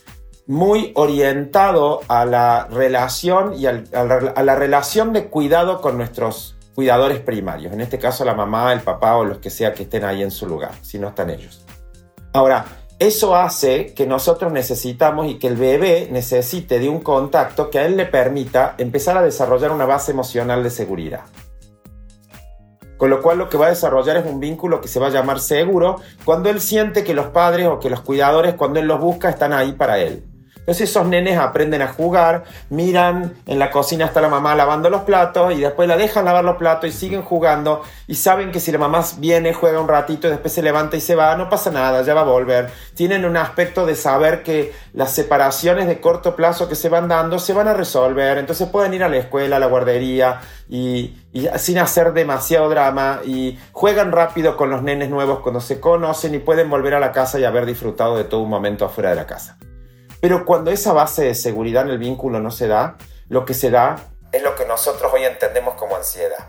muy 0.47 0.93
orientado 0.95 2.01
a 2.07 2.25
la 2.25 2.67
relación 2.71 3.53
y 3.53 3.65
a, 3.65 3.73
la, 3.73 4.55
relación 4.55 5.11
de 5.11 5.25
cuidado 5.25 5.81
con 5.81 5.97
nuestros 5.97 6.55
cuidadores 6.73 7.19
primarios, 7.19 7.73
en 7.73 7.81
este 7.81 7.99
caso 7.99 8.23
la 8.23 8.33
mamá, 8.33 8.71
el 8.71 8.79
papá 8.81 9.17
o 9.17 9.25
los 9.25 9.39
que 9.39 9.49
sea 9.49 9.73
que 9.73 9.83
estén 9.83 10.05
ahí 10.05 10.23
en 10.23 10.31
su 10.31 10.47
lugar, 10.47 10.71
si 10.81 10.99
no 10.99 11.09
están 11.09 11.29
ellos. 11.29 11.65
Ahora, 12.33 12.65
eso 12.99 13.35
hace 13.35 13.93
que 13.93 14.07
nosotros 14.07 14.51
necesitamos 14.51 15.27
y 15.27 15.37
que 15.37 15.47
el 15.47 15.57
bebé 15.57 16.07
necesite 16.11 16.79
de 16.79 16.87
un 16.87 17.01
contacto 17.01 17.69
que 17.69 17.79
a 17.79 17.85
él 17.85 17.97
le 17.97 18.05
permita 18.05 18.75
empezar 18.77 19.17
a 19.17 19.23
desarrollar 19.23 19.71
una 19.71 19.85
base 19.85 20.11
emocional 20.11 20.63
de 20.63 20.69
seguridad. 20.69 21.21
Con 22.97 23.11
lo 23.11 23.21
cual 23.21 23.37
lo 23.37 23.49
que 23.49 23.57
va 23.57 23.67
a 23.67 23.69
desarrollar 23.69 24.17
es 24.17 24.25
un 24.25 24.39
vínculo 24.39 24.81
que 24.81 24.87
se 24.87 24.99
va 24.99 25.07
a 25.07 25.11
llamar 25.11 25.39
seguro 25.39 25.97
cuando 26.25 26.49
él 26.49 26.59
siente 26.59 27.03
que 27.03 27.13
los 27.13 27.27
padres 27.27 27.67
o 27.67 27.79
que 27.79 27.91
los 27.91 28.01
cuidadores, 28.01 28.55
cuando 28.55 28.79
él 28.79 28.87
los 28.87 28.99
busca, 28.99 29.29
están 29.29 29.53
ahí 29.53 29.73
para 29.73 29.99
él. 29.99 30.26
Entonces 30.67 30.89
esos 30.89 31.07
nenes 31.07 31.37
aprenden 31.37 31.81
a 31.81 31.87
jugar, 31.87 32.43
miran, 32.69 33.35
en 33.45 33.57
la 33.57 33.71
cocina 33.71 34.03
está 34.03 34.19
la 34.19 34.27
mamá 34.27 34.53
lavando 34.53 34.89
los 34.89 35.03
platos 35.03 35.53
y 35.53 35.61
después 35.61 35.87
la 35.87 35.95
dejan 35.95 36.25
lavar 36.25 36.43
los 36.43 36.57
platos 36.57 36.89
y 36.89 36.91
siguen 36.91 37.21
jugando 37.21 37.83
y 38.05 38.15
saben 38.15 38.51
que 38.51 38.59
si 38.59 38.73
la 38.73 38.77
mamá 38.77 39.01
viene, 39.17 39.53
juega 39.53 39.79
un 39.79 39.87
ratito 39.87 40.27
y 40.27 40.31
después 40.31 40.51
se 40.51 40.61
levanta 40.61 40.97
y 40.97 40.99
se 40.99 41.15
va, 41.15 41.37
no 41.37 41.49
pasa 41.49 41.71
nada, 41.71 42.01
ya 42.01 42.13
va 42.13 42.19
a 42.19 42.25
volver. 42.25 42.69
Tienen 42.95 43.23
un 43.23 43.37
aspecto 43.37 43.85
de 43.85 43.95
saber 43.95 44.43
que 44.43 44.73
las 44.91 45.13
separaciones 45.13 45.87
de 45.87 46.01
corto 46.01 46.35
plazo 46.35 46.67
que 46.67 46.75
se 46.75 46.89
van 46.89 47.07
dando 47.07 47.39
se 47.39 47.53
van 47.53 47.69
a 47.69 47.73
resolver, 47.73 48.37
entonces 48.37 48.67
pueden 48.67 48.93
ir 48.93 49.05
a 49.05 49.07
la 49.07 49.19
escuela, 49.19 49.55
a 49.55 49.59
la 49.59 49.67
guardería 49.67 50.41
y, 50.67 51.15
y 51.31 51.47
sin 51.59 51.77
hacer 51.79 52.11
demasiado 52.11 52.67
drama 52.67 53.21
y 53.23 53.57
juegan 53.71 54.11
rápido 54.11 54.57
con 54.57 54.69
los 54.69 54.83
nenes 54.83 55.09
nuevos 55.09 55.39
cuando 55.39 55.61
se 55.61 55.79
conocen 55.79 56.35
y 56.35 56.39
pueden 56.39 56.69
volver 56.69 56.93
a 56.93 56.99
la 56.99 57.13
casa 57.13 57.39
y 57.39 57.45
haber 57.45 57.65
disfrutado 57.65 58.17
de 58.17 58.25
todo 58.25 58.41
un 58.41 58.49
momento 58.49 58.83
afuera 58.83 59.11
de 59.11 59.15
la 59.15 59.25
casa. 59.25 59.57
Pero 60.19 60.45
cuando 60.45 60.71
esa 60.71 60.93
base 60.93 61.23
de 61.23 61.35
seguridad 61.35 61.83
en 61.85 61.91
el 61.91 61.97
vínculo 61.97 62.39
no 62.39 62.51
se 62.51 62.67
da, 62.67 62.97
lo 63.29 63.45
que 63.45 63.53
se 63.53 63.69
da 63.69 63.97
es 64.31 64.43
lo 64.43 64.55
que 64.55 64.65
nosotros 64.65 65.11
hoy 65.13 65.23
entendemos 65.23 65.75
como 65.75 65.95
ansiedad. 65.95 66.47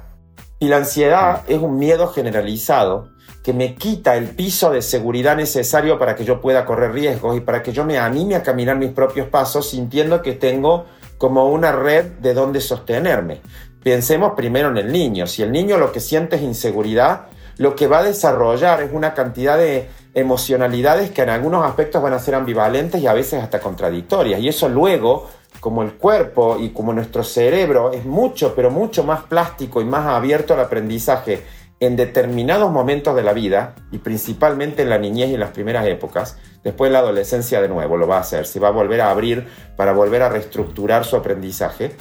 Y 0.59 0.69
la 0.69 0.79
ansiedad 0.79 1.43
es 1.47 1.59
un 1.59 1.79
miedo 1.79 2.09
generalizado 2.09 3.11
que 3.45 3.53
me 3.53 3.77
quita 3.77 4.17
el 4.17 4.29
piso 4.31 4.71
de 4.71 4.83
seguridad 4.83 5.37
necesario 5.37 5.99
para 5.99 6.17
que 6.17 6.25
yo 6.25 6.41
pueda 6.41 6.65
correr 6.65 6.93
riesgos 6.93 7.37
y 7.37 7.41
para 7.41 7.63
que 7.63 7.73
yo 7.73 7.85
me 7.85 7.99
anime 7.99 8.35
a 8.35 8.43
caminar 8.43 8.77
mis 8.77 8.91
propios 8.91 9.29
pasos 9.29 9.71
sintiendo 9.71 10.21
que 10.23 10.33
tengo 10.33 10.87
como 11.17 11.49
una 11.49 11.73
red 11.73 12.05
de 12.19 12.35
donde 12.35 12.61
sostenerme. 12.61 13.41
Pensemos 13.83 14.33
primero 14.37 14.69
en 14.69 14.77
el 14.77 14.93
niño. 14.93 15.27
Si 15.27 15.43
el 15.43 15.53
niño 15.53 15.79
lo 15.79 15.93
que 15.93 16.01
siente 16.01 16.37
es 16.37 16.43
inseguridad, 16.43 17.29
lo 17.59 17.75
que 17.75 17.89
va 17.89 17.99
a 17.99 18.03
desarrollar 18.05 18.83
es 18.83 18.93
una 18.93 19.15
cantidad 19.15 19.59
de 19.59 19.89
emocionalidades 20.15 21.11
que 21.11 21.23
en 21.23 21.31
algunos 21.31 21.65
aspectos 21.65 22.03
van 22.03 22.13
a 22.13 22.19
ser 22.19 22.35
ambivalentes 22.35 23.01
y 23.03 23.07
a 23.07 23.13
veces 23.13 23.43
hasta 23.43 23.61
contradictorias. 23.61 24.41
Y 24.41 24.49
eso 24.49 24.69
luego, 24.69 25.29
como 25.61 25.83
el 25.83 25.95
cuerpo 25.95 26.57
y 26.59 26.71
como 26.71 26.93
nuestro 26.93 27.25
cerebro 27.25 27.93
es 27.93 28.05
mucho, 28.05 28.55
pero 28.55 28.71
mucho 28.71 29.05
más 29.05 29.23
plástico 29.25 29.81
y 29.81 29.85
más 29.85 30.07
abierto 30.07 30.55
al 30.55 30.61
aprendizaje 30.61 31.43
en 31.81 31.97
determinados 31.97 32.73
momentos 32.73 33.15
de 33.15 33.23
la 33.23 33.33
vida, 33.33 33.77
y 33.93 33.99
principalmente 33.99 34.83
en 34.83 34.91
la 34.91 34.99
niñez 34.99 35.31
y 35.31 35.35
en 35.35 35.41
las 35.41 35.51
primeras 35.51 35.87
épocas, 35.87 36.37
después 36.65 36.89
en 36.89 36.95
la 36.95 36.99
adolescencia 37.01 37.61
de 37.61 37.69
nuevo 37.69 37.97
lo 37.97 38.09
va 38.09 38.17
a 38.17 38.21
hacer, 38.21 38.47
se 38.47 38.59
va 38.59 38.69
a 38.69 38.73
volver 38.73 39.01
a 39.01 39.11
abrir 39.11 39.47
para 39.77 39.93
volver 39.93 40.23
a 40.23 40.29
reestructurar 40.29 41.05
su 41.05 41.15
aprendizaje. 41.15 41.93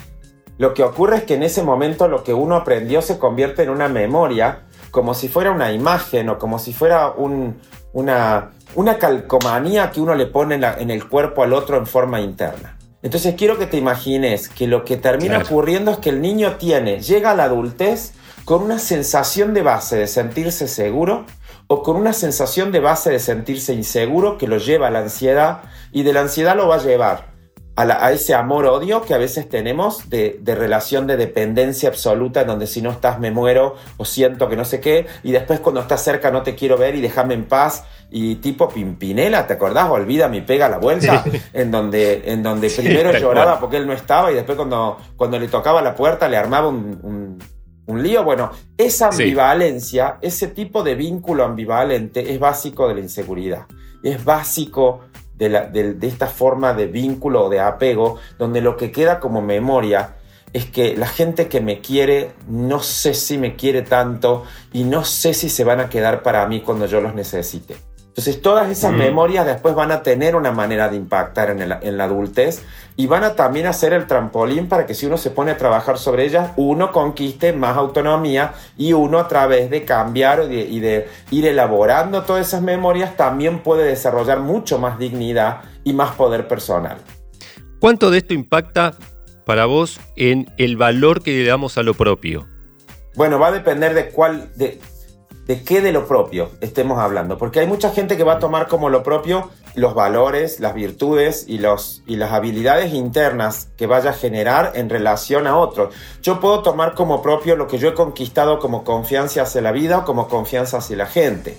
Lo 0.58 0.74
que 0.74 0.82
ocurre 0.82 1.18
es 1.18 1.24
que 1.24 1.36
en 1.36 1.44
ese 1.44 1.62
momento 1.62 2.08
lo 2.08 2.24
que 2.24 2.34
uno 2.34 2.56
aprendió 2.56 3.04
se 3.04 3.20
convierte 3.20 3.62
en 3.62 3.70
una 3.70 3.88
memoria, 3.88 4.67
como 4.98 5.14
si 5.14 5.28
fuera 5.28 5.52
una 5.52 5.72
imagen 5.72 6.28
o 6.28 6.40
como 6.40 6.58
si 6.58 6.74
fuera 6.74 7.12
un, 7.12 7.62
una, 7.94 8.50
una 8.74 8.98
calcomanía 8.98 9.92
que 9.92 10.02
uno 10.02 10.16
le 10.16 10.26
pone 10.26 10.56
en, 10.56 10.90
el 10.90 11.08
cuerpo 11.08 11.44
al 11.44 11.54
otro 11.54 11.78
en 11.78 11.86
forma 11.86 12.20
interna. 12.20 12.80
Entonces 13.04 13.36
quiero 13.38 13.60
que 13.60 13.68
te 13.68 13.78
imagines 13.78 14.50
que 14.50 14.66
lo 14.66 14.84
que 14.84 14.98
termina 14.98 15.38
ocurriendo 15.38 15.92
es 15.92 15.98
que 16.00 16.10
el 16.10 16.20
niño 16.20 16.56
tiene, 16.56 17.00
llega 17.00 17.30
a 17.30 17.36
la 17.36 17.44
adultez 17.44 18.14
con 18.44 18.64
una 18.64 18.80
sensación 18.80 19.54
de 19.54 19.62
base 19.62 19.98
de 19.98 20.08
sentirse 20.08 20.68
seguro 20.68 21.28
o 21.68 21.84
con 21.84 21.96
una 21.96 22.12
sensación 22.12 22.72
de 22.72 22.80
base 22.80 23.12
de 23.12 23.20
sentirse 23.20 23.76
inseguro 23.76 24.40
que 24.40 24.48
lo 24.48 24.58
lleva 24.58 24.88
a 24.88 24.90
la 24.90 25.02
ansiedad 25.02 25.60
y 25.92 26.02
de 26.02 26.14
la 26.14 26.22
ansiedad 26.22 26.58
lo 26.58 26.68
va 26.68 26.78
a 26.78 26.84
llevar 26.84 27.37
a, 27.78 28.12
ese 28.12 28.34
amor-odio 28.34 29.04
que 29.04 29.14
a 29.14 29.20
veces 29.20 29.48
tenemos 29.48 30.10
de, 30.10 30.40
relación 30.44 31.06
de 31.06 31.16
dependencia 31.16 31.90
absoluta, 31.90 32.42
en 32.42 32.48
donde 32.48 32.66
si 32.66 32.82
no 32.82 32.90
estás 32.90 33.20
me 33.20 33.30
muero 33.30 33.76
o 33.98 34.06
siento 34.06 34.50
que 34.50 34.56
no 34.56 34.66
sé 34.66 34.80
qué, 34.82 35.06
y 35.24 35.32
después 35.32 35.60
cuando 35.60 35.82
estás 35.82 36.04
cerca 36.04 36.32
no 36.32 36.42
te 36.42 36.56
quiero 36.56 36.78
ver 36.78 36.96
y 36.96 37.02
déjame 37.02 37.36
en 37.36 37.46
paz, 37.46 37.84
y 38.10 38.36
tipo 38.36 38.70
Pimpinela, 38.70 39.46
¿te 39.46 39.54
acordás? 39.54 39.90
Olvida 39.90 40.28
mi 40.28 40.42
pega 40.42 40.70
la 40.70 40.80
vuelta, 40.80 41.24
en 41.54 41.70
donde, 41.70 42.24
en 42.26 42.42
donde 42.42 42.70
primero 42.72 43.12
lloraba 43.18 43.60
porque 43.60 43.78
él 43.78 43.86
no 43.86 43.94
estaba 43.94 44.32
y 44.32 44.36
después 44.36 44.58
cuando, 44.58 44.98
cuando 45.16 45.38
le 45.38 45.48
tocaba 45.48 45.82
la 45.82 45.94
puerta 45.94 46.28
le 46.28 46.38
armaba 46.38 46.70
un, 46.70 47.38
lío. 47.88 48.24
Bueno, 48.24 48.52
esa 48.78 49.10
ambivalencia, 49.10 50.18
ese 50.22 50.48
tipo 50.48 50.84
de 50.84 50.96
vínculo 50.96 51.46
ambivalente 51.46 52.34
es 52.34 52.40
básico 52.40 52.88
de 52.88 52.96
la 52.96 53.00
inseguridad, 53.02 53.66
es 54.04 54.24
básico 54.26 55.02
de, 55.38 55.98
esta 56.02 56.28
forma 56.28 56.74
de 56.74 56.88
vínculo 56.88 57.46
o 57.46 57.50
de 57.50 57.60
apego, 57.60 58.18
donde 58.38 58.62
lo 58.62 58.78
que 58.78 58.92
queda 58.92 59.20
como 59.20 59.42
memoria 59.42 60.16
es 60.54 60.66
que 60.66 60.96
la 60.96 61.08
gente 61.08 61.48
que 61.48 61.62
me 61.62 61.82
quiere 61.82 62.32
no 62.48 62.82
sé 62.82 63.14
si 63.14 63.38
me 63.38 63.56
quiere 63.56 63.82
tanto 63.82 64.44
y 64.74 64.84
no 64.84 65.04
sé 65.04 65.34
si 65.34 65.50
se 65.50 65.64
van 65.64 65.80
a 65.80 65.90
quedar 65.90 66.24
para 66.24 66.46
mí 66.48 66.62
cuando 66.62 66.86
yo 66.86 67.02
los 67.02 67.14
necesite. 67.14 67.87
Entonces 68.18 68.42
todas 68.42 68.68
esas 68.72 68.94
memorias 68.94 69.46
después 69.46 69.76
van 69.76 69.92
a 69.92 70.02
tener 70.02 70.36
una 70.36 70.52
manera 70.52 70.90
de 70.90 70.98
impactar 70.98 71.52
en, 71.52 71.62
en, 71.62 71.98
la 71.98 72.04
adultez 72.06 72.64
y 72.96 73.06
van 73.06 73.24
a 73.24 73.36
también 73.36 73.68
hacer 73.68 73.94
el 73.94 74.08
trampolín 74.08 74.68
para 74.68 74.88
que 74.88 74.96
si 74.96 75.06
uno 75.06 75.20
se 75.20 75.30
pone 75.30 75.52
a 75.52 75.58
trabajar 75.58 76.00
sobre 76.00 76.26
ellas, 76.26 76.50
uno 76.56 76.92
conquiste 76.92 77.54
más 77.54 77.78
autonomía 77.78 78.54
y 78.76 78.94
uno 78.94 79.20
a 79.20 79.28
través 79.28 79.70
de 79.70 79.86
cambiar 79.86 80.52
y 80.52 80.80
de, 80.80 81.08
ir 81.30 81.46
elaborando 81.46 82.24
todas 82.24 82.48
esas 82.48 82.64
memorias 82.64 83.16
también 83.16 83.60
puede 83.60 83.84
desarrollar 83.84 84.40
mucho 84.40 84.80
más 84.80 84.98
dignidad 84.98 85.62
y 85.84 85.94
más 85.94 86.16
poder 86.16 86.48
personal. 86.48 86.98
¿Cuánto 87.80 88.10
de 88.10 88.18
esto 88.18 88.34
impacta 88.34 88.96
para 89.46 89.68
vos 89.68 90.00
en 90.16 90.52
el 90.58 90.76
valor 90.76 91.22
que 91.22 91.38
le 91.38 91.46
damos 91.46 91.78
a 91.78 91.84
lo 91.84 91.94
propio? 91.94 92.48
Bueno, 93.14 93.38
va 93.38 93.50
a 93.50 93.52
depender 93.52 93.94
de 93.94 94.10
cuál, 94.10 94.50
de, 94.56 94.80
de 95.48 95.64
qué 95.64 95.82
de 95.82 95.94
lo 95.94 96.06
propio 96.08 96.52
estemos 96.62 97.00
hablando, 97.00 97.38
porque 97.38 97.62
hay 97.62 97.68
mucha 97.68 97.92
gente 97.92 98.18
que 98.18 98.24
va 98.24 98.34
a 98.34 98.40
tomar 98.40 98.68
como 98.68 98.90
lo 98.90 99.02
propio 99.02 99.50
los 99.76 99.94
valores, 99.94 100.60
las 100.60 100.74
virtudes 100.74 101.46
y, 101.48 101.60
los, 101.60 102.04
y 102.06 102.18
las 102.18 102.34
habilidades 102.34 102.94
internas 102.94 103.70
que 103.78 103.88
vaya 103.88 104.10
a 104.10 104.14
generar 104.14 104.74
en 104.76 104.90
relación 104.90 105.48
a 105.48 105.58
otros. 105.58 105.94
Yo 106.22 106.40
puedo 106.40 106.64
tomar 106.64 106.96
como 106.96 107.22
propio 107.22 107.56
lo 107.56 107.68
que 107.68 107.78
yo 107.78 107.90
he 107.90 107.94
conquistado 107.94 108.60
como 108.60 108.84
confianza 108.84 109.44
hacia 109.44 109.62
la 109.62 109.72
vida 109.72 110.00
o 110.00 110.06
como 110.06 110.28
confianza 110.28 110.78
hacia 110.78 110.98
la 110.98 111.06
gente. 111.06 111.58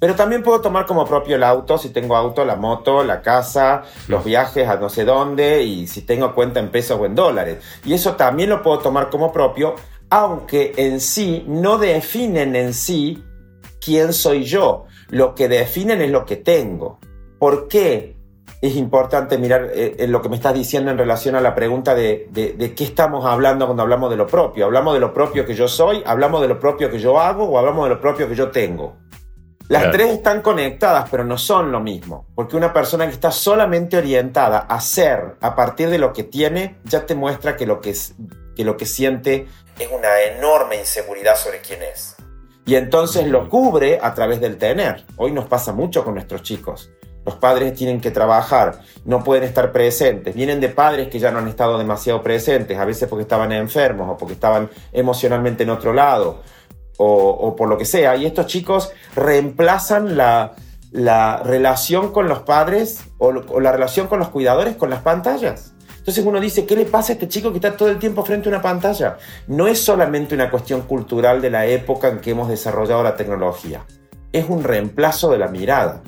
Pero 0.00 0.14
también 0.14 0.42
puedo 0.42 0.62
tomar 0.62 0.86
como 0.86 1.04
propio 1.04 1.36
el 1.36 1.44
auto, 1.44 1.76
si 1.76 1.90
tengo 1.90 2.16
auto, 2.16 2.46
la 2.46 2.56
moto, 2.56 3.04
la 3.04 3.20
casa, 3.20 3.82
los 4.08 4.24
viajes 4.24 4.66
a 4.66 4.76
no 4.76 4.88
sé 4.88 5.04
dónde 5.04 5.62
y 5.62 5.86
si 5.86 6.00
tengo 6.00 6.34
cuenta 6.34 6.58
en 6.58 6.70
pesos 6.70 6.98
o 6.98 7.04
en 7.04 7.14
dólares. 7.14 7.58
Y 7.84 7.92
eso 7.92 8.14
también 8.14 8.48
lo 8.48 8.62
puedo 8.62 8.78
tomar 8.78 9.10
como 9.10 9.30
propio 9.30 9.74
aunque 10.10 10.74
en 10.76 11.00
sí 11.00 11.44
no 11.46 11.78
definen 11.78 12.56
en 12.56 12.74
sí 12.74 13.24
quién 13.80 14.12
soy 14.12 14.44
yo. 14.44 14.84
Lo 15.08 15.34
que 15.34 15.48
definen 15.48 16.02
es 16.02 16.10
lo 16.10 16.24
que 16.24 16.36
tengo. 16.36 16.98
¿Por 17.38 17.68
qué 17.68 18.16
es 18.60 18.76
importante 18.76 19.38
mirar 19.38 19.70
eh, 19.72 19.96
en 20.00 20.12
lo 20.12 20.20
que 20.20 20.28
me 20.28 20.36
estás 20.36 20.52
diciendo 20.52 20.90
en 20.90 20.98
relación 20.98 21.34
a 21.34 21.40
la 21.40 21.54
pregunta 21.54 21.94
de, 21.94 22.28
de, 22.30 22.74
qué 22.74 22.84
estamos 22.84 23.24
hablando 23.24 23.64
cuando 23.66 23.82
hablamos 23.82 24.10
de 24.10 24.16
lo 24.16 24.26
propio? 24.26 24.66
¿Hablamos 24.66 24.94
de 24.94 25.00
lo 25.00 25.14
propio 25.14 25.46
que 25.46 25.54
yo 25.54 25.66
soy? 25.66 26.02
¿Hablamos 26.04 26.42
de 26.42 26.48
lo 26.48 26.60
propio 26.60 26.90
que 26.90 26.98
yo 26.98 27.18
hago? 27.18 27.44
¿O 27.44 27.58
hablamos 27.58 27.84
de 27.88 27.94
lo 27.94 28.00
propio 28.00 28.28
que 28.28 28.34
yo 28.34 28.50
tengo? 28.50 28.96
Las 29.68 29.92
tres 29.92 30.10
están 30.10 30.42
conectadas, 30.42 31.08
pero 31.08 31.24
no 31.24 31.38
son 31.38 31.70
lo 31.70 31.78
mismo. 31.78 32.26
Porque 32.34 32.56
una 32.56 32.72
persona 32.72 33.06
que 33.06 33.12
está 33.12 33.30
solamente 33.30 33.96
orientada 33.96 34.58
a 34.58 34.80
ser 34.80 35.36
a 35.40 35.54
partir 35.54 35.90
de 35.90 35.98
lo 35.98 36.12
que 36.12 36.24
tiene, 36.24 36.80
ya 36.84 37.06
te 37.06 37.14
muestra 37.14 37.56
que 37.56 37.66
lo 37.66 37.80
que, 37.80 37.94
que, 38.54 38.64
lo 38.64 38.76
que 38.76 38.86
siente 38.86 39.46
es 39.78 39.88
una 39.90 40.20
enorme 40.22 40.76
inseguridad 40.76 41.36
sobre 41.36 41.60
quién 41.60 41.82
es. 41.82 42.16
Y 42.66 42.76
entonces 42.76 43.26
lo 43.26 43.48
cubre 43.48 43.98
a 44.02 44.14
través 44.14 44.40
del 44.40 44.58
tener. 44.58 45.04
Hoy 45.16 45.32
nos 45.32 45.46
pasa 45.46 45.72
mucho 45.72 46.04
con 46.04 46.14
nuestros 46.14 46.42
chicos. 46.42 46.90
Los 47.24 47.34
padres 47.36 47.74
tienen 47.74 48.00
que 48.00 48.10
trabajar, 48.10 48.80
no 49.04 49.22
pueden 49.22 49.44
estar 49.44 49.72
presentes. 49.72 50.34
Vienen 50.34 50.60
de 50.60 50.68
padres 50.68 51.08
que 51.08 51.18
ya 51.18 51.30
no 51.30 51.38
han 51.38 51.48
estado 51.48 51.78
demasiado 51.78 52.22
presentes, 52.22 52.78
a 52.78 52.84
veces 52.84 53.08
porque 53.08 53.22
estaban 53.22 53.52
enfermos 53.52 54.08
o 54.10 54.16
porque 54.16 54.34
estaban 54.34 54.70
emocionalmente 54.92 55.64
en 55.64 55.70
otro 55.70 55.92
lado 55.92 56.42
o, 56.96 57.56
por 57.56 57.68
lo 57.68 57.78
que 57.78 57.84
sea. 57.84 58.16
Y 58.16 58.26
estos 58.26 58.46
chicos 58.46 58.92
reemplazan 59.14 60.16
la, 60.16 60.52
relación 61.44 62.12
con 62.12 62.28
los 62.28 62.40
padres 62.40 63.04
o 63.18 63.32
la 63.60 63.72
relación 63.72 64.06
con 64.06 64.18
los 64.18 64.28
cuidadores 64.28 64.76
con 64.76 64.90
las 64.90 65.02
pantallas. 65.02 65.72
Entonces 66.00 66.24
uno 66.24 66.40
dice, 66.40 66.64
¿qué 66.64 66.76
le 66.76 66.86
pasa 66.86 67.12
a 67.12 67.14
este 67.14 67.28
chico 67.28 67.50
que 67.50 67.58
está 67.58 67.76
todo 67.76 67.90
el 67.90 67.98
tiempo 67.98 68.24
frente 68.24 68.48
a 68.48 68.52
una 68.52 68.62
pantalla? 68.62 69.18
No 69.46 69.68
es 69.68 69.78
solamente 69.78 70.34
una 70.34 70.50
cuestión 70.50 70.82
cultural 70.82 71.42
de 71.42 71.50
la 71.50 71.66
época 71.66 72.08
en 72.08 72.20
que 72.20 72.30
hemos 72.30 72.48
desarrollado 72.48 73.02
la 73.02 73.16
tecnología, 73.16 73.84
es 74.32 74.46
un 74.48 74.64
reemplazo 74.64 75.30
de 75.30 75.38
la 75.38 75.48
mirada. 75.48 76.00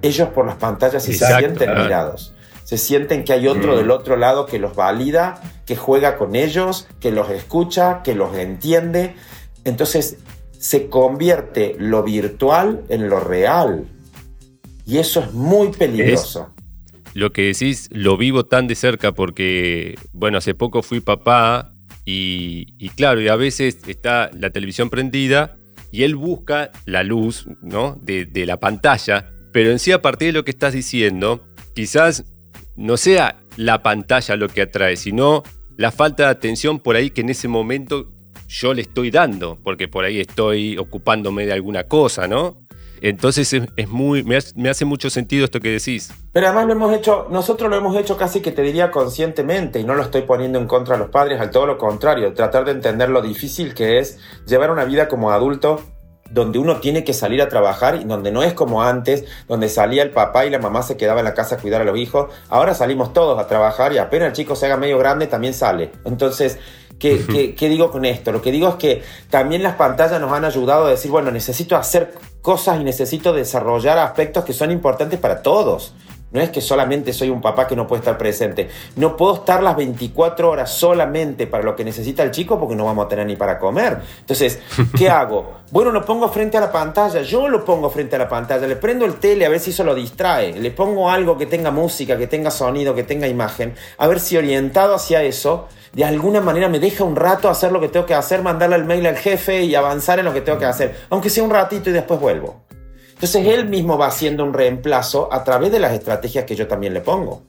Ellos 0.00 0.28
por 0.28 0.46
las 0.46 0.56
pantallas 0.56 1.02
se 1.02 1.12
sienten 1.12 1.74
mirados, 1.74 2.34
se 2.62 2.78
sienten 2.78 3.24
que 3.24 3.32
hay 3.32 3.48
otro 3.48 3.74
mm. 3.74 3.76
del 3.78 3.90
otro 3.90 4.16
lado 4.16 4.46
que 4.46 4.60
los 4.60 4.76
valida, 4.76 5.40
que 5.66 5.74
juega 5.74 6.16
con 6.16 6.36
ellos, 6.36 6.86
que 7.00 7.10
los 7.10 7.30
escucha, 7.30 8.02
que 8.04 8.14
los 8.14 8.36
entiende. 8.36 9.16
Entonces 9.64 10.18
se 10.56 10.88
convierte 10.88 11.74
lo 11.78 12.04
virtual 12.04 12.82
en 12.88 13.08
lo 13.08 13.18
real. 13.18 13.88
Y 14.86 14.98
eso 14.98 15.20
es 15.20 15.32
muy 15.32 15.68
peligroso 15.72 16.52
lo 17.14 17.32
que 17.32 17.42
decís 17.42 17.88
lo 17.92 18.16
vivo 18.16 18.44
tan 18.44 18.66
de 18.66 18.74
cerca 18.74 19.12
porque, 19.12 19.96
bueno, 20.12 20.38
hace 20.38 20.54
poco 20.54 20.82
fui 20.82 21.00
papá 21.00 21.74
y, 22.04 22.88
claro, 22.96 23.20
y 23.20 23.28
a 23.28 23.36
veces 23.36 23.78
está 23.86 24.30
la 24.34 24.50
televisión 24.50 24.90
prendida 24.90 25.56
y 25.92 26.02
él 26.02 26.16
busca 26.16 26.70
la 26.84 27.02
luz 27.02 27.46
¿no? 27.62 27.98
de, 28.02 28.26
de 28.26 28.46
la 28.46 28.58
pantalla, 28.58 29.30
pero 29.52 29.70
en 29.70 29.78
sí 29.78 29.92
a 29.92 30.02
partir 30.02 30.28
de 30.28 30.32
lo 30.32 30.44
que 30.44 30.50
estás 30.50 30.72
diciendo, 30.72 31.44
quizás 31.74 32.24
no 32.76 32.96
sea 32.96 33.36
la 33.56 33.82
pantalla 33.82 34.36
lo 34.36 34.48
que 34.48 34.62
atrae, 34.62 34.96
sino 34.96 35.42
la 35.76 35.90
falta 35.90 36.24
de 36.24 36.30
atención 36.30 36.78
por 36.78 36.96
ahí 36.96 37.10
que 37.10 37.20
en 37.20 37.30
ese 37.30 37.48
momento 37.48 38.12
yo 38.48 38.74
le 38.74 38.82
estoy 38.82 39.10
dando, 39.10 39.58
porque 39.62 39.86
por 39.86 40.04
ahí 40.04 40.20
estoy 40.20 40.76
ocupándome 40.76 41.46
de 41.46 41.52
alguna 41.52 41.84
cosa, 41.84 42.26
¿no? 42.26 42.58
Entonces 43.00 43.52
es, 43.52 43.88
muy, 43.88 44.22
me 44.22 44.36
hace, 44.36 44.84
mucho 44.84 45.10
sentido 45.10 45.44
esto 45.44 45.60
que 45.60 45.70
decís. 45.70 46.12
Pero 46.32 46.46
además 46.46 46.66
lo 46.66 46.72
hemos 46.72 46.94
hecho, 46.94 47.26
nosotros 47.30 47.70
lo 47.70 47.76
hemos 47.76 47.96
hecho 47.96 48.16
casi 48.16 48.40
que 48.40 48.52
te 48.52 48.62
diría 48.62 48.90
conscientemente 48.90 49.80
y 49.80 49.84
no 49.84 49.94
lo 49.94 50.02
estoy 50.02 50.22
poniendo 50.22 50.58
en 50.58 50.66
contra 50.66 50.96
de 50.96 51.00
los 51.00 51.10
padres, 51.10 51.40
al 51.40 51.50
todo 51.50 51.66
lo 51.66 51.78
contrario, 51.78 52.34
tratar 52.34 52.64
de 52.64 52.72
entender 52.72 53.08
lo 53.08 53.22
difícil 53.22 53.74
que 53.74 53.98
es 53.98 54.18
llevar 54.46 54.70
una 54.70 54.84
vida 54.84 55.08
como 55.08 55.30
adulto 55.30 55.80
donde 56.30 56.58
uno 56.58 56.76
tiene 56.78 57.04
que 57.04 57.12
salir 57.12 57.42
a 57.42 57.48
trabajar 57.48 57.96
y 57.96 58.04
donde 58.04 58.30
no 58.30 58.42
es 58.42 58.54
como 58.54 58.82
antes, 58.82 59.24
donde 59.48 59.68
salía 59.68 60.02
el 60.02 60.10
papá 60.10 60.46
y 60.46 60.50
la 60.50 60.58
mamá 60.58 60.82
se 60.82 60.96
quedaba 60.96 61.20
en 61.20 61.24
la 61.24 61.34
casa 61.34 61.56
a 61.56 61.58
cuidar 61.58 61.80
a 61.80 61.84
los 61.84 61.98
hijos. 61.98 62.32
Ahora 62.48 62.74
salimos 62.74 63.12
todos 63.12 63.38
a 63.38 63.46
trabajar 63.46 63.92
y 63.92 63.98
apenas 63.98 64.28
el 64.28 64.34
chico 64.34 64.54
se 64.54 64.66
haga 64.66 64.76
medio 64.76 64.98
grande 64.98 65.26
también 65.26 65.54
sale. 65.54 65.90
Entonces, 66.04 66.58
¿qué, 66.98 67.54
qué 67.58 67.68
digo 67.68 67.90
con 67.90 68.04
esto? 68.04 68.30
Lo 68.30 68.40
que 68.40 68.52
digo 68.52 68.68
es 68.68 68.74
que 68.76 69.02
también 69.28 69.62
las 69.62 69.74
pantallas 69.74 70.20
nos 70.20 70.32
han 70.32 70.44
ayudado 70.44 70.86
a 70.86 70.90
decir, 70.90 71.10
bueno, 71.10 71.32
necesito 71.32 71.76
hacer 71.76 72.12
cosas 72.42 72.80
y 72.80 72.84
necesito 72.84 73.32
desarrollar 73.32 73.98
aspectos 73.98 74.44
que 74.44 74.52
son 74.52 74.70
importantes 74.70 75.18
para 75.18 75.42
todos. 75.42 75.94
No 76.32 76.40
es 76.40 76.50
que 76.50 76.60
solamente 76.60 77.12
soy 77.12 77.28
un 77.28 77.40
papá 77.40 77.66
que 77.66 77.74
no 77.74 77.86
puede 77.86 78.00
estar 78.00 78.16
presente. 78.16 78.68
No 78.96 79.16
puedo 79.16 79.36
estar 79.36 79.62
las 79.62 79.76
24 79.76 80.48
horas 80.48 80.70
solamente 80.70 81.46
para 81.48 81.64
lo 81.64 81.74
que 81.74 81.84
necesita 81.84 82.22
el 82.22 82.30
chico 82.30 82.58
porque 82.58 82.76
no 82.76 82.84
vamos 82.84 83.06
a 83.06 83.08
tener 83.08 83.26
ni 83.26 83.34
para 83.34 83.58
comer. 83.58 83.98
Entonces, 84.20 84.60
¿qué 84.96 85.08
hago? 85.08 85.60
Bueno, 85.72 85.90
lo 85.90 86.04
pongo 86.04 86.28
frente 86.28 86.56
a 86.56 86.60
la 86.60 86.70
pantalla. 86.70 87.22
Yo 87.22 87.48
lo 87.48 87.64
pongo 87.64 87.90
frente 87.90 88.14
a 88.14 88.20
la 88.20 88.28
pantalla. 88.28 88.66
Le 88.66 88.76
prendo 88.76 89.04
el 89.04 89.14
tele 89.14 89.44
a 89.44 89.48
ver 89.48 89.58
si 89.58 89.70
eso 89.70 89.82
lo 89.82 89.94
distrae. 89.94 90.52
Le 90.52 90.70
pongo 90.70 91.10
algo 91.10 91.36
que 91.36 91.46
tenga 91.46 91.72
música, 91.72 92.16
que 92.16 92.28
tenga 92.28 92.52
sonido, 92.52 92.94
que 92.94 93.02
tenga 93.02 93.26
imagen. 93.26 93.74
A 93.98 94.06
ver 94.06 94.20
si 94.20 94.36
orientado 94.36 94.94
hacia 94.94 95.24
eso, 95.24 95.66
de 95.92 96.04
alguna 96.04 96.40
manera 96.40 96.68
me 96.68 96.78
deja 96.78 97.02
un 97.02 97.16
rato 97.16 97.48
hacer 97.48 97.72
lo 97.72 97.80
que 97.80 97.88
tengo 97.88 98.06
que 98.06 98.14
hacer, 98.14 98.42
mandarle 98.42 98.76
el 98.76 98.84
mail 98.84 99.06
al 99.06 99.16
jefe 99.16 99.62
y 99.62 99.74
avanzar 99.74 100.20
en 100.20 100.26
lo 100.26 100.32
que 100.32 100.40
tengo 100.40 100.58
que 100.58 100.66
hacer. 100.66 100.94
Aunque 101.10 101.28
sea 101.28 101.42
un 101.42 101.50
ratito 101.50 101.90
y 101.90 101.92
después 101.92 102.20
vuelvo. 102.20 102.69
Entonces 103.20 103.46
él 103.48 103.68
mismo 103.68 103.98
va 103.98 104.06
haciendo 104.06 104.42
un 104.42 104.54
reemplazo 104.54 105.30
a 105.30 105.44
través 105.44 105.70
de 105.70 105.78
las 105.78 105.92
estrategias 105.92 106.46
que 106.46 106.56
yo 106.56 106.66
también 106.66 106.94
le 106.94 107.02
pongo. 107.02 107.42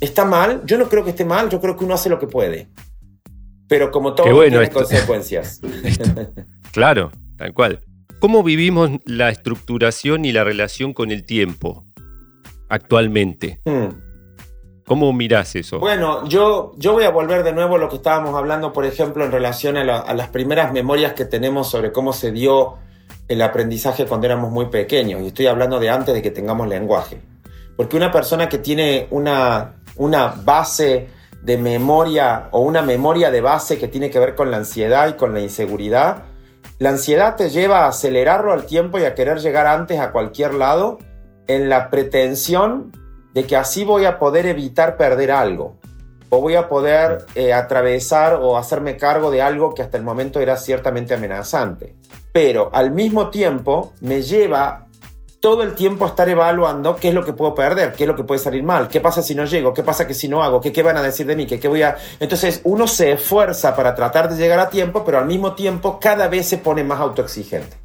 ¿Está 0.00 0.24
mal? 0.24 0.62
Yo 0.64 0.78
no 0.78 0.88
creo 0.88 1.02
que 1.02 1.10
esté 1.10 1.24
mal, 1.24 1.50
yo 1.50 1.60
creo 1.60 1.76
que 1.76 1.84
uno 1.84 1.94
hace 1.94 2.08
lo 2.08 2.20
que 2.20 2.28
puede. 2.28 2.68
Pero 3.66 3.90
como 3.90 4.14
todo 4.14 4.40
tiene 4.42 4.70
consecuencias. 4.70 5.60
claro, 6.72 7.10
tal 7.36 7.52
cual. 7.52 7.80
¿Cómo 8.20 8.44
vivimos 8.44 8.90
la 9.04 9.30
estructuración 9.30 10.24
y 10.24 10.30
la 10.30 10.44
relación 10.44 10.92
con 10.92 11.10
el 11.10 11.26
tiempo 11.26 11.84
actualmente? 12.68 13.60
Hmm. 13.64 13.88
¿Cómo 14.86 15.12
miras 15.12 15.56
eso? 15.56 15.80
Bueno, 15.80 16.28
yo, 16.28 16.74
yo 16.76 16.92
voy 16.92 17.02
a 17.02 17.10
volver 17.10 17.42
de 17.42 17.52
nuevo 17.52 17.74
a 17.74 17.78
lo 17.78 17.88
que 17.88 17.96
estábamos 17.96 18.36
hablando, 18.36 18.72
por 18.72 18.84
ejemplo, 18.84 19.24
en 19.24 19.32
relación 19.32 19.76
a, 19.76 19.98
a 19.98 20.14
las 20.14 20.28
primeras 20.28 20.72
memorias 20.72 21.14
que 21.14 21.24
tenemos 21.24 21.68
sobre 21.68 21.90
cómo 21.90 22.12
se 22.12 22.30
dio 22.30 22.78
el 23.28 23.42
aprendizaje 23.42 24.06
cuando 24.06 24.26
éramos 24.26 24.50
muy 24.50 24.66
pequeños, 24.66 25.22
y 25.22 25.28
estoy 25.28 25.46
hablando 25.46 25.78
de 25.78 25.90
antes 25.90 26.14
de 26.14 26.22
que 26.22 26.30
tengamos 26.30 26.68
lenguaje. 26.68 27.20
Porque 27.76 27.96
una 27.96 28.12
persona 28.12 28.48
que 28.48 28.58
tiene 28.58 29.06
una, 29.10 29.76
una 29.96 30.28
base 30.28 31.08
de 31.42 31.58
memoria 31.58 32.48
o 32.52 32.60
una 32.60 32.82
memoria 32.82 33.30
de 33.30 33.40
base 33.40 33.78
que 33.78 33.88
tiene 33.88 34.10
que 34.10 34.18
ver 34.18 34.34
con 34.34 34.50
la 34.50 34.58
ansiedad 34.58 35.08
y 35.08 35.14
con 35.14 35.34
la 35.34 35.40
inseguridad, 35.40 36.24
la 36.78 36.90
ansiedad 36.90 37.36
te 37.36 37.50
lleva 37.50 37.84
a 37.84 37.88
acelerarlo 37.88 38.52
al 38.52 38.66
tiempo 38.66 38.98
y 38.98 39.04
a 39.04 39.14
querer 39.14 39.38
llegar 39.38 39.66
antes 39.66 39.98
a 39.98 40.12
cualquier 40.12 40.54
lado 40.54 40.98
en 41.46 41.68
la 41.68 41.90
pretensión 41.90 42.92
de 43.34 43.44
que 43.44 43.56
así 43.56 43.84
voy 43.84 44.04
a 44.04 44.18
poder 44.18 44.46
evitar 44.46 44.96
perder 44.96 45.30
algo 45.30 45.76
o 46.28 46.40
voy 46.40 46.54
a 46.54 46.68
poder 46.68 47.26
eh, 47.34 47.52
atravesar 47.52 48.34
o 48.34 48.56
hacerme 48.56 48.96
cargo 48.96 49.30
de 49.30 49.42
algo 49.42 49.74
que 49.74 49.82
hasta 49.82 49.96
el 49.96 50.02
momento 50.02 50.40
era 50.40 50.56
ciertamente 50.56 51.14
amenazante 51.14 51.94
pero 52.32 52.70
al 52.72 52.90
mismo 52.90 53.30
tiempo 53.30 53.92
me 54.00 54.22
lleva 54.22 54.86
todo 55.40 55.64
el 55.64 55.74
tiempo 55.74 56.04
a 56.04 56.08
estar 56.08 56.28
evaluando 56.28 56.94
qué 56.94 57.08
es 57.08 57.14
lo 57.14 57.24
que 57.24 57.32
puedo 57.32 57.52
perder, 57.52 57.92
qué 57.94 58.04
es 58.04 58.08
lo 58.08 58.14
que 58.14 58.22
puede 58.22 58.38
salir 58.38 58.62
mal, 58.62 58.86
qué 58.86 59.00
pasa 59.00 59.22
si 59.22 59.34
no 59.34 59.44
llego, 59.44 59.74
qué 59.74 59.82
pasa 59.82 60.06
que 60.06 60.14
si 60.14 60.28
no 60.28 60.42
hago, 60.42 60.60
qué, 60.60 60.72
qué 60.72 60.84
van 60.84 60.96
a 60.96 61.02
decir 61.02 61.26
de 61.26 61.34
mí, 61.34 61.46
qué, 61.46 61.58
qué 61.58 61.66
voy 61.66 61.82
a... 61.82 61.96
Entonces 62.20 62.60
uno 62.62 62.86
se 62.86 63.10
esfuerza 63.10 63.74
para 63.74 63.96
tratar 63.96 64.30
de 64.30 64.36
llegar 64.36 64.60
a 64.60 64.70
tiempo, 64.70 65.04
pero 65.04 65.18
al 65.18 65.26
mismo 65.26 65.54
tiempo 65.54 65.98
cada 66.00 66.28
vez 66.28 66.46
se 66.46 66.58
pone 66.58 66.84
más 66.84 67.00
autoexigente. 67.00 67.76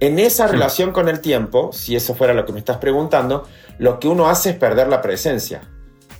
En 0.00 0.18
esa 0.18 0.48
relación 0.48 0.90
con 0.90 1.08
el 1.08 1.20
tiempo, 1.20 1.72
si 1.72 1.94
eso 1.94 2.16
fuera 2.16 2.34
lo 2.34 2.44
que 2.44 2.52
me 2.52 2.58
estás 2.58 2.78
preguntando, 2.78 3.46
lo 3.78 4.00
que 4.00 4.08
uno 4.08 4.28
hace 4.28 4.50
es 4.50 4.56
perder 4.56 4.88
la 4.88 5.00
presencia. 5.00 5.62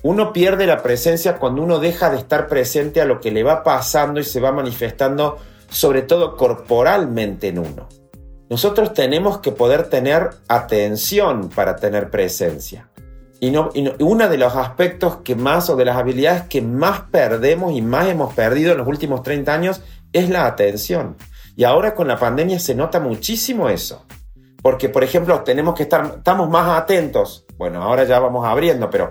Uno 0.03 0.33
pierde 0.33 0.67
la 0.67 0.81
presencia 0.81 1.39
cuando 1.39 1.61
uno 1.61 1.81
deja 1.81 2.09
de 2.09 2.19
estar 2.19 2.47
presente 2.47 3.01
a 3.01 3.05
lo 3.05 3.21
que 3.21 3.33
le 3.33 3.43
va 3.43 3.65
pasando 3.65 4.21
y 4.21 4.25
se 4.25 4.39
va 4.39 4.53
manifestando 4.53 5.39
sobre 5.75 6.03
todo 6.03 6.37
corporalmente 6.37 7.49
en 7.49 7.59
uno. 7.59 7.89
Nosotros 8.49 8.95
tenemos 8.95 9.39
que 9.39 9.53
poder 9.53 9.89
tener 9.89 10.31
atención 10.49 11.49
para 11.49 11.77
tener 11.77 12.11
presencia. 12.11 12.89
Y, 13.41 13.51
no, 13.51 13.71
uno 13.99 14.29
de 14.29 14.39
los 14.39 14.55
aspectos 14.55 15.17
que 15.25 15.35
más 15.35 15.69
o 15.69 15.77
de 15.77 15.85
las 15.85 15.97
habilidades 15.97 16.45
que 16.45 16.63
más 16.63 17.01
perdemos 17.11 17.73
y 17.75 17.83
más 17.83 18.09
hemos 18.09 18.33
perdido 18.35 18.73
en 18.73 18.79
los 18.79 18.87
últimos 18.87 19.23
30 19.23 19.53
años 19.53 19.83
es 20.13 20.31
la 20.31 20.47
atención. 20.47 21.17
Y 21.57 21.65
ahora 21.65 21.95
con 21.95 22.07
la 22.07 22.19
pandemia 22.19 22.59
se 22.59 22.75
nota 22.75 23.01
muchísimo 23.01 23.69
eso. 23.69 24.07
Porque, 24.63 24.89
por 24.89 25.05
ejemplo, 25.05 25.43
tenemos 25.43 25.75
que 25.75 25.83
estar, 25.83 26.15
estamos 26.17 26.49
más 26.49 26.81
atentos. 26.81 27.45
Bueno, 27.57 27.83
ahora 27.83 28.05
ya 28.05 28.19
vamos 28.19 28.47
abriendo, 28.47 28.89
pero 28.89 29.11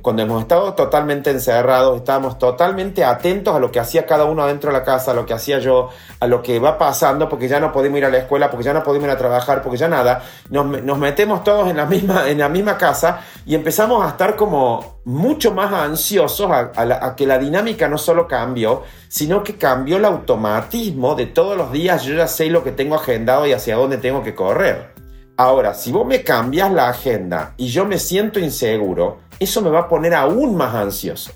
cuando 0.00 0.22
hemos 0.22 0.42
estado 0.42 0.74
totalmente 0.74 1.30
encerrados, 1.30 1.96
estábamos 1.98 2.38
totalmente 2.38 3.04
atentos 3.04 3.54
a 3.54 3.58
lo 3.58 3.70
que 3.70 3.80
hacía 3.80 4.06
cada 4.06 4.24
uno 4.24 4.42
adentro 4.42 4.70
de 4.70 4.78
la 4.78 4.84
casa, 4.84 5.10
a 5.10 5.14
lo 5.14 5.26
que 5.26 5.34
hacía 5.34 5.58
yo, 5.58 5.90
a 6.20 6.26
lo 6.26 6.42
que 6.42 6.58
va 6.58 6.78
pasando, 6.78 7.28
porque 7.28 7.48
ya 7.48 7.60
no 7.60 7.72
podemos 7.72 7.98
ir 7.98 8.04
a 8.04 8.10
la 8.10 8.18
escuela, 8.18 8.50
porque 8.50 8.64
ya 8.64 8.72
no 8.72 8.82
podemos 8.82 9.06
ir 9.06 9.12
a 9.12 9.18
trabajar, 9.18 9.62
porque 9.62 9.76
ya 9.76 9.88
nada. 9.88 10.22
Nos, 10.50 10.98
metemos 10.98 11.44
todos 11.44 11.68
en 11.68 11.76
la, 11.76 11.86
misma, 11.86 12.28
en 12.28 12.38
la 12.38 12.48
misma 12.48 12.78
casa 12.78 13.20
y 13.44 13.54
empezamos 13.54 14.04
a 14.04 14.10
estar 14.10 14.36
como 14.36 15.00
mucho 15.04 15.52
más 15.52 15.72
ansiosos 15.72 16.50
a, 16.50 16.70
a 16.76 17.16
que 17.16 17.26
la 17.26 17.38
dinámica 17.38 17.88
no 17.88 17.98
solo 17.98 18.28
cambió, 18.28 18.82
sino 19.08 19.42
que 19.42 19.56
cambió 19.56 19.96
el 19.96 20.04
automatismo 20.04 21.14
de 21.14 21.26
todos 21.26 21.56
los 21.56 21.72
días. 21.72 22.04
Yo 22.04 22.14
ya 22.14 22.28
sé 22.28 22.46
lo 22.46 22.62
que 22.62 22.72
tengo 22.72 22.94
agendado 22.94 23.46
y 23.46 23.52
hacia 23.52 23.76
dónde 23.76 23.98
tengo 23.98 24.22
que 24.22 24.34
correr. 24.34 24.92
Ahora, 25.36 25.74
si 25.74 25.90
vos 25.90 26.06
me 26.06 26.22
cambias 26.22 26.70
la 26.70 26.88
agenda 26.88 27.54
y 27.56 27.68
yo 27.68 27.86
me 27.86 27.98
siento 27.98 28.38
inseguro, 28.38 29.18
eso 29.38 29.62
me 29.62 29.70
va 29.70 29.80
a 29.80 29.88
poner 29.88 30.14
aún 30.14 30.56
más 30.56 30.74
ansioso. 30.74 31.32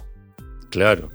Claro. 0.71 1.09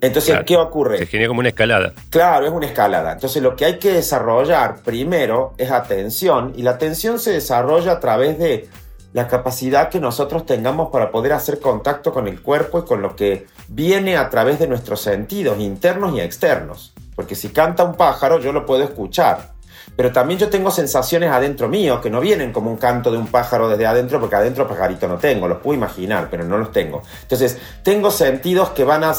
Entonces, 0.00 0.38
¿qué 0.44 0.56
ocurre? 0.56 0.98
Se 0.98 1.06
genera 1.06 1.28
como 1.28 1.40
una 1.40 1.48
escalada. 1.48 1.94
Claro, 2.10 2.46
es 2.46 2.52
una 2.52 2.66
escalada. 2.66 3.12
Entonces, 3.12 3.42
lo 3.42 3.56
que 3.56 3.64
hay 3.64 3.78
que 3.78 3.92
desarrollar 3.92 4.82
primero 4.82 5.54
es 5.56 5.70
atención 5.70 6.52
y 6.56 6.62
la 6.62 6.72
atención 6.72 7.18
se 7.18 7.32
desarrolla 7.32 7.92
a 7.92 8.00
través 8.00 8.38
de 8.38 8.68
la 9.14 9.28
capacidad 9.28 9.88
que 9.88 9.98
nosotros 9.98 10.44
tengamos 10.44 10.90
para 10.90 11.10
poder 11.10 11.32
hacer 11.32 11.60
contacto 11.60 12.12
con 12.12 12.28
el 12.28 12.42
cuerpo 12.42 12.80
y 12.80 12.82
con 12.82 13.00
lo 13.00 13.16
que 13.16 13.46
viene 13.68 14.16
a 14.18 14.28
través 14.28 14.58
de 14.58 14.68
nuestros 14.68 15.00
sentidos 15.00 15.58
internos 15.58 16.14
y 16.14 16.20
externos. 16.20 16.92
Porque 17.14 17.34
si 17.34 17.48
canta 17.48 17.82
un 17.84 17.94
pájaro, 17.94 18.38
yo 18.40 18.52
lo 18.52 18.66
puedo 18.66 18.84
escuchar 18.84 19.55
pero 19.96 20.12
también 20.12 20.38
yo 20.38 20.48
tengo 20.48 20.70
sensaciones 20.70 21.30
adentro 21.30 21.68
mío 21.68 22.00
que 22.00 22.10
no 22.10 22.20
vienen 22.20 22.52
como 22.52 22.70
un 22.70 22.76
canto 22.76 23.10
de 23.10 23.18
un 23.18 23.28
pájaro 23.28 23.68
desde 23.68 23.86
adentro, 23.86 24.20
porque 24.20 24.36
adentro 24.36 24.68
pajarito 24.68 25.08
no 25.08 25.16
tengo, 25.16 25.48
los 25.48 25.58
puedo 25.58 25.76
imaginar, 25.76 26.28
pero 26.30 26.44
no 26.44 26.58
los 26.58 26.70
tengo. 26.70 27.02
Entonces, 27.22 27.58
tengo 27.82 28.10
sentidos 28.10 28.70
que 28.70 28.84
van 28.84 29.02
a, 29.02 29.14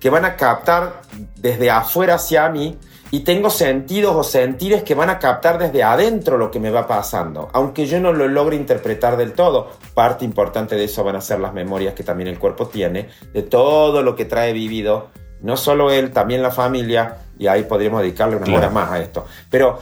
que 0.00 0.10
van 0.10 0.24
a 0.24 0.36
captar 0.36 1.02
desde 1.36 1.70
afuera 1.70 2.14
hacia 2.14 2.48
mí 2.48 2.78
y 3.10 3.20
tengo 3.20 3.48
sentidos 3.48 4.14
o 4.14 4.22
sentires 4.22 4.82
que 4.82 4.94
van 4.94 5.10
a 5.10 5.18
captar 5.18 5.58
desde 5.58 5.82
adentro 5.82 6.36
lo 6.36 6.50
que 6.50 6.60
me 6.60 6.70
va 6.70 6.86
pasando, 6.86 7.48
aunque 7.52 7.86
yo 7.86 8.00
no 8.00 8.12
lo 8.12 8.28
logre 8.28 8.56
interpretar 8.56 9.16
del 9.16 9.32
todo. 9.32 9.70
Parte 9.94 10.24
importante 10.24 10.76
de 10.76 10.84
eso 10.84 11.04
van 11.04 11.16
a 11.16 11.20
ser 11.20 11.40
las 11.40 11.54
memorias 11.54 11.94
que 11.94 12.02
también 12.02 12.28
el 12.28 12.38
cuerpo 12.38 12.68
tiene, 12.68 13.08
de 13.32 13.42
todo 13.42 14.02
lo 14.02 14.14
que 14.14 14.26
trae 14.26 14.52
vivido, 14.52 15.08
no 15.42 15.56
solo 15.56 15.90
él, 15.90 16.12
también 16.12 16.42
la 16.42 16.50
familia, 16.50 17.18
y 17.38 17.46
ahí 17.46 17.64
podríamos 17.64 18.02
dedicarle 18.02 18.36
unas 18.36 18.48
horas 18.48 18.72
más 18.72 18.90
a 18.90 19.00
esto. 19.00 19.26
Pero 19.50 19.78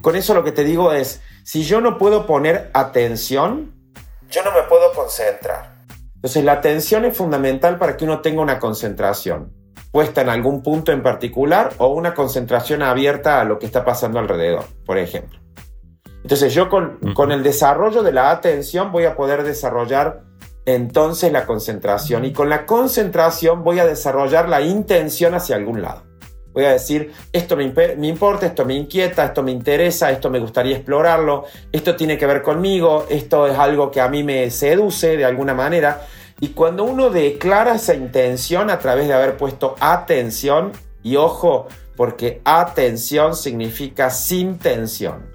con 0.00 0.16
eso 0.16 0.34
lo 0.34 0.44
que 0.44 0.52
te 0.52 0.64
digo 0.64 0.92
es, 0.92 1.20
si 1.44 1.62
yo 1.62 1.80
no 1.80 1.98
puedo 1.98 2.26
poner 2.26 2.70
atención, 2.74 3.74
yo 4.30 4.42
no 4.44 4.52
me 4.52 4.62
puedo 4.62 4.92
concentrar. 4.92 5.78
Entonces 6.16 6.44
la 6.44 6.52
atención 6.52 7.04
es 7.04 7.16
fundamental 7.16 7.78
para 7.78 7.96
que 7.96 8.04
uno 8.04 8.20
tenga 8.20 8.42
una 8.42 8.58
concentración 8.58 9.52
puesta 9.90 10.20
en 10.20 10.28
algún 10.28 10.62
punto 10.62 10.92
en 10.92 11.02
particular 11.02 11.72
o 11.78 11.88
una 11.88 12.14
concentración 12.14 12.82
abierta 12.82 13.40
a 13.40 13.44
lo 13.44 13.58
que 13.58 13.66
está 13.66 13.84
pasando 13.84 14.18
alrededor, 14.18 14.64
por 14.84 14.98
ejemplo. 14.98 15.38
Entonces 16.22 16.52
yo 16.52 16.68
con, 16.68 16.98
con 17.14 17.32
el 17.32 17.42
desarrollo 17.42 18.02
de 18.02 18.12
la 18.12 18.30
atención 18.30 18.92
voy 18.92 19.04
a 19.04 19.16
poder 19.16 19.44
desarrollar 19.44 20.24
entonces 20.74 21.32
la 21.32 21.46
concentración 21.46 22.26
y 22.26 22.32
con 22.32 22.50
la 22.50 22.66
concentración 22.66 23.64
voy 23.64 23.78
a 23.78 23.86
desarrollar 23.86 24.50
la 24.50 24.60
intención 24.60 25.34
hacia 25.34 25.56
algún 25.56 25.80
lado. 25.80 26.02
Voy 26.52 26.66
a 26.66 26.72
decir, 26.72 27.12
esto 27.32 27.56
me, 27.56 27.72
importa, 28.06 28.44
esto 28.44 28.66
me 28.66 28.74
inquieta, 28.74 29.24
esto 29.24 29.42
me 29.42 29.50
interesa, 29.50 30.10
esto 30.10 30.28
me 30.28 30.40
gustaría 30.40 30.76
explorarlo, 30.76 31.44
esto 31.72 31.96
tiene 31.96 32.18
que 32.18 32.26
ver 32.26 32.42
conmigo, 32.42 33.06
esto 33.08 33.46
es 33.46 33.56
algo 33.56 33.90
que 33.90 34.02
a 34.02 34.08
mí 34.08 34.22
me 34.22 34.50
seduce 34.50 35.16
de 35.16 35.24
alguna 35.24 35.54
manera. 35.54 36.02
Y 36.38 36.48
cuando 36.48 36.84
uno 36.84 37.08
declara 37.08 37.76
esa 37.76 37.94
intención 37.94 38.68
a 38.68 38.78
través 38.78 39.08
de 39.08 39.14
haber 39.14 39.38
puesto 39.38 39.74
atención, 39.80 40.72
y 41.02 41.16
ojo, 41.16 41.68
porque 41.96 42.42
atención 42.44 43.34
significa 43.34 44.10
sin 44.10 44.58
tensión. 44.58 45.30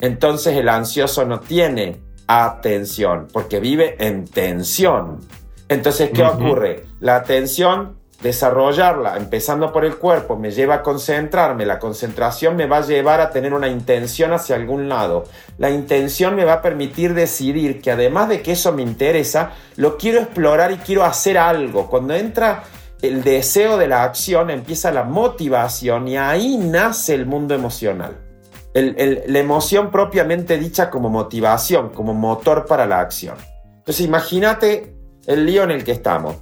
Entonces 0.00 0.56
el 0.56 0.68
ansioso 0.68 1.24
no 1.24 1.40
tiene 1.40 2.00
atención, 2.26 3.28
porque 3.32 3.60
vive 3.60 3.96
en 3.98 4.26
tensión. 4.26 5.20
Entonces, 5.68 6.10
¿qué 6.12 6.22
ocurre? 6.22 6.84
La 7.00 7.16
atención, 7.16 7.96
desarrollarla, 8.22 9.16
empezando 9.16 9.72
por 9.72 9.84
el 9.84 9.96
cuerpo, 9.96 10.36
me 10.36 10.50
lleva 10.50 10.76
a 10.76 10.82
concentrarme. 10.82 11.66
La 11.66 11.78
concentración 11.78 12.56
me 12.56 12.66
va 12.66 12.78
a 12.78 12.86
llevar 12.86 13.20
a 13.20 13.30
tener 13.30 13.54
una 13.54 13.68
intención 13.68 14.32
hacia 14.32 14.56
algún 14.56 14.88
lado. 14.88 15.24
La 15.58 15.70
intención 15.70 16.36
me 16.36 16.44
va 16.44 16.54
a 16.54 16.62
permitir 16.62 17.14
decidir 17.14 17.80
que 17.80 17.90
además 17.90 18.28
de 18.28 18.42
que 18.42 18.52
eso 18.52 18.72
me 18.72 18.82
interesa, 18.82 19.52
lo 19.76 19.96
quiero 19.96 20.20
explorar 20.20 20.72
y 20.72 20.76
quiero 20.76 21.04
hacer 21.04 21.38
algo. 21.38 21.88
Cuando 21.88 22.14
entra 22.14 22.64
el 23.00 23.24
deseo 23.24 23.78
de 23.78 23.88
la 23.88 24.04
acción, 24.04 24.50
empieza 24.50 24.92
la 24.92 25.04
motivación 25.04 26.06
y 26.06 26.16
ahí 26.16 26.56
nace 26.58 27.14
el 27.14 27.26
mundo 27.26 27.54
emocional 27.54 28.31
la 28.74 29.38
emoción 29.38 29.90
propiamente 29.90 30.58
dicha 30.58 30.88
como 30.90 31.10
motivación, 31.10 31.90
como 31.90 32.14
motor 32.14 32.66
para 32.66 32.86
la 32.86 33.00
acción. 33.00 33.36
Entonces 33.78 34.06
imagínate 34.06 34.94
el 35.26 35.44
lío 35.46 35.64
en 35.64 35.70
el 35.70 35.84
que 35.84 35.92
estamos. 35.92 36.36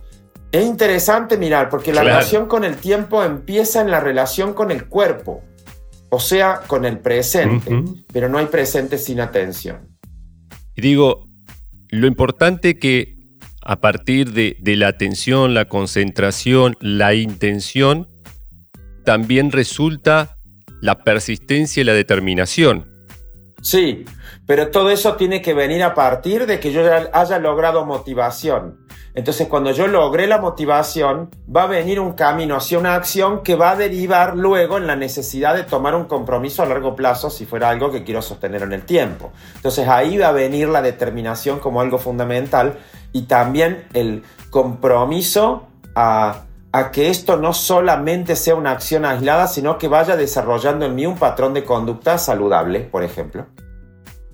Es 0.52 0.64
interesante 0.66 1.36
mirar 1.36 1.68
porque 1.68 1.92
la 1.92 2.02
relación 2.02 2.46
con 2.46 2.64
el 2.64 2.76
tiempo 2.76 3.22
empieza 3.24 3.80
en 3.80 3.90
la 3.90 4.00
relación 4.00 4.52
con 4.52 4.70
el 4.70 4.86
cuerpo, 4.86 5.42
o 6.08 6.18
sea, 6.18 6.60
con 6.66 6.84
el 6.84 6.98
presente, 6.98 7.82
pero 8.12 8.28
no 8.28 8.38
hay 8.38 8.46
presente 8.46 8.98
sin 8.98 9.20
atención. 9.20 9.78
Y 10.76 10.82
digo, 10.82 11.26
lo 11.88 12.06
importante 12.06 12.78
que 12.78 13.16
a 13.62 13.80
partir 13.80 14.32
de, 14.32 14.56
de 14.60 14.76
la 14.76 14.88
atención, 14.88 15.54
la 15.54 15.66
concentración, 15.66 16.76
la 16.80 17.14
intención, 17.14 18.08
también 19.04 19.52
resulta 19.52 20.36
la 20.80 21.04
persistencia 21.04 21.80
y 21.80 21.84
la 21.84 21.92
determinación. 21.92 22.86
Sí, 23.62 24.04
pero 24.46 24.70
todo 24.70 24.90
eso 24.90 25.16
tiene 25.16 25.42
que 25.42 25.54
venir 25.54 25.82
a 25.82 25.94
partir 25.94 26.46
de 26.46 26.60
que 26.60 26.72
yo 26.72 26.82
haya 27.12 27.38
logrado 27.38 27.84
motivación. 27.84 28.78
Entonces, 29.12 29.48
cuando 29.48 29.72
yo 29.72 29.88
logré 29.88 30.26
la 30.28 30.38
motivación, 30.38 31.30
va 31.54 31.64
a 31.64 31.66
venir 31.66 31.98
un 31.98 32.12
camino 32.12 32.56
hacia 32.56 32.78
una 32.78 32.94
acción 32.94 33.42
que 33.42 33.56
va 33.56 33.72
a 33.72 33.76
derivar 33.76 34.36
luego 34.36 34.78
en 34.78 34.86
la 34.86 34.94
necesidad 34.94 35.54
de 35.56 35.64
tomar 35.64 35.96
un 35.96 36.04
compromiso 36.04 36.62
a 36.62 36.66
largo 36.66 36.94
plazo 36.94 37.28
si 37.28 37.44
fuera 37.44 37.68
algo 37.70 37.90
que 37.90 38.04
quiero 38.04 38.22
sostener 38.22 38.62
en 38.62 38.72
el 38.72 38.82
tiempo. 38.82 39.32
Entonces, 39.56 39.88
ahí 39.88 40.16
va 40.16 40.28
a 40.28 40.32
venir 40.32 40.68
la 40.68 40.80
determinación 40.80 41.58
como 41.58 41.80
algo 41.80 41.98
fundamental 41.98 42.78
y 43.12 43.22
también 43.22 43.84
el 43.94 44.22
compromiso 44.50 45.66
a 45.96 46.44
a 46.72 46.90
que 46.90 47.08
esto 47.08 47.36
no 47.36 47.52
solamente 47.52 48.36
sea 48.36 48.54
una 48.54 48.72
acción 48.72 49.04
aislada, 49.04 49.48
sino 49.48 49.78
que 49.78 49.88
vaya 49.88 50.16
desarrollando 50.16 50.86
en 50.86 50.94
mí 50.94 51.06
un 51.06 51.16
patrón 51.16 51.54
de 51.54 51.64
conducta 51.64 52.18
saludable, 52.18 52.80
por 52.80 53.02
ejemplo. 53.02 53.46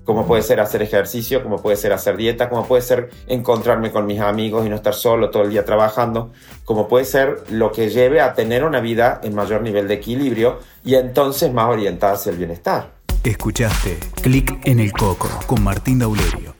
Como 0.03 0.25
puede 0.25 0.41
ser 0.41 0.61
hacer 0.61 0.81
ejercicio, 0.81 1.43
como 1.43 1.61
puede 1.61 1.75
ser 1.75 1.91
hacer 1.91 2.15
dieta, 2.15 2.47
como 2.47 2.65
puede 2.65 2.81
ser 2.81 3.09
encontrarme 3.27 3.91
con 3.91 4.05
mis 4.05 4.21
amigos 4.21 4.65
y 4.65 4.69
no 4.69 4.75
estar 4.77 4.93
solo 4.93 5.31
todo 5.31 5.43
el 5.43 5.49
día 5.49 5.65
trabajando, 5.65 6.31
como 6.63 6.87
puede 6.87 7.03
ser 7.03 7.43
lo 7.49 7.73
que 7.73 7.89
lleve 7.89 8.21
a 8.21 8.33
tener 8.33 8.63
una 8.63 8.79
vida 8.79 9.19
en 9.23 9.35
mayor 9.35 9.61
nivel 9.61 9.87
de 9.87 9.95
equilibrio 9.95 10.59
y 10.85 10.95
entonces 10.95 11.51
más 11.51 11.67
orientada 11.69 12.13
hacia 12.13 12.31
el 12.31 12.37
bienestar. 12.37 12.91
Escuchaste 13.23 13.97
Clic 14.21 14.61
en 14.63 14.79
el 14.79 14.93
Coco 14.93 15.27
con 15.45 15.61
Martín 15.61 15.99
Daulerio. 15.99 16.56